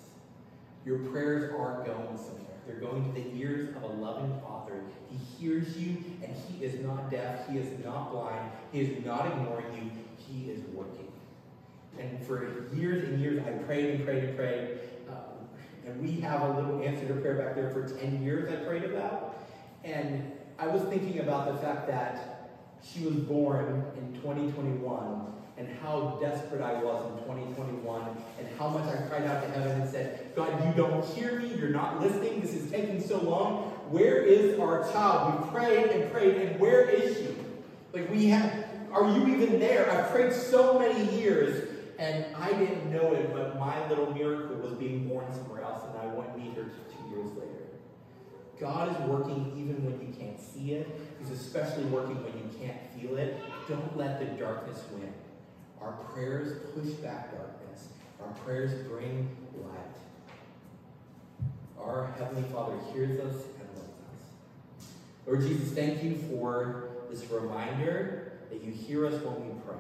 Your 0.84 0.98
prayers 0.98 1.50
are 1.58 1.82
going 1.84 2.18
somewhere. 2.18 2.44
They're 2.66 2.76
going 2.76 3.04
to 3.04 3.20
the 3.20 3.34
ears 3.36 3.74
of 3.76 3.82
a 3.82 3.86
loving 3.86 4.40
Father. 4.42 4.82
He 5.10 5.16
hears 5.16 5.76
you, 5.78 5.96
and 6.22 6.34
He 6.34 6.64
is 6.64 6.80
not 6.80 7.10
deaf. 7.10 7.48
He 7.48 7.58
is 7.58 7.84
not 7.84 8.12
blind. 8.12 8.50
He 8.72 8.80
is 8.80 9.04
not 9.04 9.26
ignoring 9.26 9.66
you. 9.74 9.90
He 10.16 10.50
is 10.50 10.60
working. 10.72 11.08
And 11.98 12.24
for 12.26 12.66
years 12.74 13.04
and 13.04 13.20
years, 13.20 13.42
I 13.46 13.50
prayed 13.64 13.94
and 13.94 14.04
prayed 14.04 14.24
and 14.24 14.36
prayed. 14.36 14.78
And 15.86 16.00
we 16.00 16.20
have 16.20 16.42
a 16.42 16.60
little 16.60 16.82
answer 16.82 17.06
to 17.08 17.14
prayer 17.14 17.34
back 17.34 17.54
there 17.54 17.70
for 17.70 17.86
10 17.86 18.22
years 18.22 18.50
I 18.50 18.64
prayed 18.64 18.84
about. 18.84 19.36
And 19.84 20.32
I 20.58 20.66
was 20.66 20.82
thinking 20.84 21.20
about 21.20 21.52
the 21.52 21.58
fact 21.60 21.86
that 21.88 22.50
she 22.82 23.04
was 23.04 23.14
born 23.14 23.84
in 23.96 24.14
2021 24.20 25.26
and 25.56 25.68
how 25.82 26.18
desperate 26.20 26.62
I 26.62 26.74
was 26.82 27.10
in 27.12 27.18
2021 27.24 28.02
and 28.38 28.48
how 28.58 28.68
much 28.68 28.84
I 28.86 28.96
cried 29.08 29.24
out 29.24 29.42
to 29.42 29.50
heaven 29.50 29.82
and 29.82 29.90
said, 29.90 30.34
God, 30.34 30.64
you 30.66 30.72
don't 30.74 31.04
hear 31.14 31.38
me. 31.38 31.54
You're 31.54 31.68
not 31.68 32.00
listening. 32.00 32.40
This 32.40 32.54
is 32.54 32.70
taking 32.70 33.00
so 33.00 33.18
long. 33.20 33.70
Where 33.90 34.22
is 34.22 34.58
our 34.58 34.90
child? 34.90 35.44
We 35.44 35.50
prayed 35.50 35.90
and 35.90 36.10
prayed, 36.10 36.36
and 36.36 36.58
where 36.58 36.88
is 36.88 37.16
she? 37.16 37.36
Like, 37.92 38.10
we 38.10 38.26
have, 38.26 38.64
are 38.92 39.04
you 39.04 39.28
even 39.34 39.60
there? 39.60 39.90
I've 39.90 40.10
prayed 40.10 40.32
so 40.32 40.78
many 40.78 41.16
years, 41.16 41.68
and 41.98 42.24
I 42.34 42.52
didn't 42.52 42.90
know 42.90 43.12
it, 43.12 43.32
but 43.32 43.58
my 43.58 43.88
little 43.88 44.12
miracle 44.12 44.56
was 44.56 44.72
being 44.72 45.06
born 45.06 45.26
somewhere 45.32 45.53
her 46.56 46.64
two 46.64 47.14
years 47.14 47.30
later. 47.32 47.64
God 48.60 48.90
is 48.90 49.08
working 49.08 49.52
even 49.56 49.84
when 49.84 50.00
you 50.00 50.14
can't 50.18 50.40
see 50.40 50.74
it. 50.74 50.88
He's 51.18 51.30
especially 51.30 51.84
working 51.84 52.16
when 52.22 52.32
you 52.34 52.50
can't 52.58 52.78
feel 52.94 53.16
it. 53.16 53.40
Don't 53.68 53.96
let 53.96 54.20
the 54.20 54.26
darkness 54.40 54.84
win. 54.92 55.12
Our 55.80 55.92
prayers 56.12 56.58
push 56.74 56.92
back 56.94 57.32
darkness. 57.32 57.88
Our 58.20 58.32
prayers 58.44 58.86
bring 58.88 59.36
light. 59.56 59.94
Our 61.78 62.14
Heavenly 62.18 62.48
Father 62.50 62.76
hears 62.92 63.18
us 63.20 63.34
and 63.34 63.68
loves 63.74 64.00
us. 64.08 64.86
Lord 65.26 65.42
Jesus, 65.42 65.72
thank 65.72 66.02
you 66.02 66.16
for 66.30 66.88
this 67.10 67.24
reminder 67.30 68.32
that 68.50 68.62
you 68.62 68.72
hear 68.72 69.06
us 69.06 69.14
when 69.22 69.48
we 69.48 69.60
pray. 69.66 69.76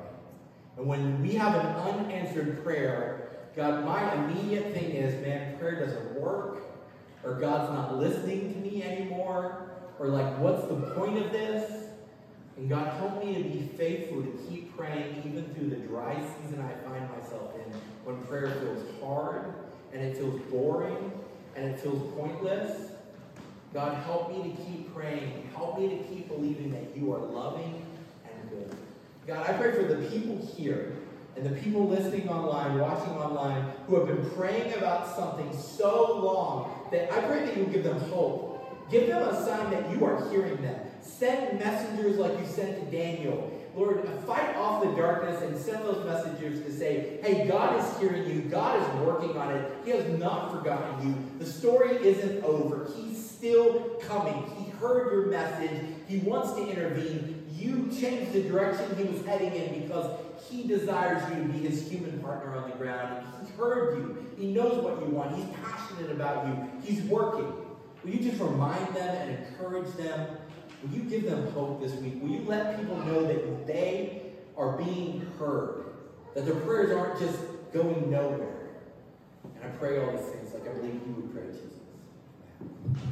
And 0.76 0.86
when 0.86 1.22
we 1.22 1.34
have 1.34 1.54
an 1.54 1.66
unanswered 1.76 2.62
prayer, 2.64 3.23
God, 3.56 3.84
my 3.84 4.14
immediate 4.14 4.74
thing 4.74 4.90
is, 4.90 5.20
man, 5.22 5.56
prayer 5.58 5.86
doesn't 5.86 6.20
work, 6.20 6.64
or 7.22 7.34
God's 7.34 7.72
not 7.72 7.98
listening 7.98 8.52
to 8.52 8.58
me 8.58 8.82
anymore, 8.82 9.70
or 9.98 10.08
like, 10.08 10.38
what's 10.38 10.66
the 10.66 10.74
point 10.94 11.18
of 11.18 11.30
this? 11.30 11.84
And 12.56 12.68
God, 12.68 12.92
help 12.94 13.24
me 13.24 13.34
to 13.34 13.42
be 13.42 13.68
faithful 13.76 14.22
to 14.22 14.38
keep 14.48 14.76
praying 14.76 15.22
even 15.24 15.44
through 15.54 15.70
the 15.70 15.86
dry 15.86 16.14
season 16.14 16.60
I 16.60 16.88
find 16.88 17.08
myself 17.10 17.54
in 17.54 17.72
when 18.04 18.22
prayer 18.24 18.48
feels 18.48 18.84
hard 19.00 19.54
and 19.92 20.02
it 20.02 20.16
feels 20.16 20.40
boring 20.50 21.12
and 21.56 21.64
it 21.64 21.80
feels 21.80 22.12
pointless. 22.14 22.92
God, 23.72 23.94
help 24.04 24.30
me 24.30 24.50
to 24.50 24.62
keep 24.62 24.94
praying. 24.94 25.50
Help 25.56 25.80
me 25.80 25.88
to 25.88 25.96
keep 26.04 26.28
believing 26.28 26.70
that 26.72 26.96
you 26.96 27.12
are 27.12 27.18
loving 27.18 27.84
and 28.24 28.50
good. 28.50 28.76
God, 29.26 29.48
I 29.48 29.52
pray 29.54 29.72
for 29.72 29.82
the 29.82 30.08
people 30.08 30.46
here 30.56 30.92
and 31.36 31.44
the 31.44 31.60
people 31.60 31.88
listening 31.88 32.28
online, 32.28 32.78
watching 32.78 33.14
online, 33.14 33.72
who 33.86 33.98
have 33.98 34.06
been 34.06 34.30
praying 34.30 34.74
about 34.74 35.14
something 35.16 35.56
so 35.56 36.20
long 36.20 36.88
that 36.90 37.12
I 37.12 37.20
pray 37.22 37.44
that 37.46 37.56
you 37.56 37.64
give 37.64 37.84
them 37.84 37.98
hope. 38.10 38.90
Give 38.90 39.08
them 39.08 39.22
a 39.22 39.44
sign 39.44 39.70
that 39.70 39.90
you 39.90 40.04
are 40.04 40.28
hearing 40.30 40.60
them. 40.62 40.78
Send 41.00 41.58
messengers 41.58 42.18
like 42.18 42.38
you 42.38 42.46
sent 42.46 42.78
to 42.78 42.96
Daniel. 42.96 43.50
Lord, 43.74 44.08
fight 44.24 44.54
off 44.56 44.84
the 44.84 44.90
darkness 44.94 45.42
and 45.42 45.58
send 45.58 45.84
those 45.84 46.04
messengers 46.04 46.64
to 46.64 46.72
say, 46.72 47.18
hey, 47.22 47.48
God 47.48 47.80
is 47.80 47.98
hearing 47.98 48.28
you. 48.30 48.42
God 48.42 48.80
is 48.80 49.06
working 49.06 49.36
on 49.36 49.50
it. 49.50 49.72
He 49.84 49.90
has 49.90 50.06
not 50.18 50.52
forgotten 50.52 51.08
you. 51.08 51.44
The 51.44 51.50
story 51.50 51.96
isn't 51.96 52.44
over. 52.44 52.88
He's 52.94 53.28
still 53.28 53.96
coming. 54.02 54.48
He 54.58 54.70
heard 54.70 55.12
your 55.12 55.26
message. 55.26 55.86
He 56.06 56.18
wants 56.18 56.52
to 56.52 56.68
intervene. 56.68 57.46
You 57.50 57.90
changed 57.98 58.32
the 58.32 58.42
direction 58.42 58.96
he 58.96 59.04
was 59.04 59.24
heading 59.26 59.52
in 59.54 59.82
because 59.82 60.20
he 60.48 60.66
desires 60.66 61.22
you 61.30 61.42
to 61.42 61.48
be 61.48 61.58
his 61.58 61.88
human 61.88 62.20
partner 62.20 62.56
on 62.56 62.70
the 62.70 62.76
ground. 62.76 63.26
He 63.44 63.52
heard 63.52 63.98
you. 63.98 64.26
He 64.36 64.52
knows 64.52 64.82
what 64.82 65.00
you 65.00 65.14
want. 65.14 65.36
He's 65.36 65.46
passionate 65.64 66.10
about 66.10 66.46
you. 66.46 66.70
He's 66.82 67.02
working. 67.04 67.52
Will 68.02 68.10
you 68.10 68.30
just 68.30 68.40
remind 68.40 68.94
them 68.94 69.14
and 69.16 69.46
encourage 69.46 69.92
them 69.94 70.36
Will 70.84 70.98
you 70.98 71.02
give 71.04 71.24
them 71.24 71.50
hope 71.52 71.80
this 71.80 71.94
week? 71.94 72.20
Will 72.20 72.30
you 72.30 72.42
let 72.46 72.78
people 72.78 72.96
know 73.06 73.26
that 73.26 73.66
they 73.66 74.22
are 74.56 74.76
being 74.76 75.26
heard? 75.38 75.86
That 76.34 76.44
their 76.44 76.56
prayers 76.56 76.92
aren't 76.92 77.18
just 77.18 77.38
going 77.72 78.10
nowhere? 78.10 78.68
And 79.44 79.64
I 79.64 79.68
pray 79.78 80.04
all 80.04 80.12
these 80.12 80.26
things 80.26 80.52
like 80.52 80.68
I 80.68 80.74
believe 80.74 81.00
you 81.06 81.14
would 81.16 81.32
pray, 81.32 81.46
Jesus. 81.46 83.08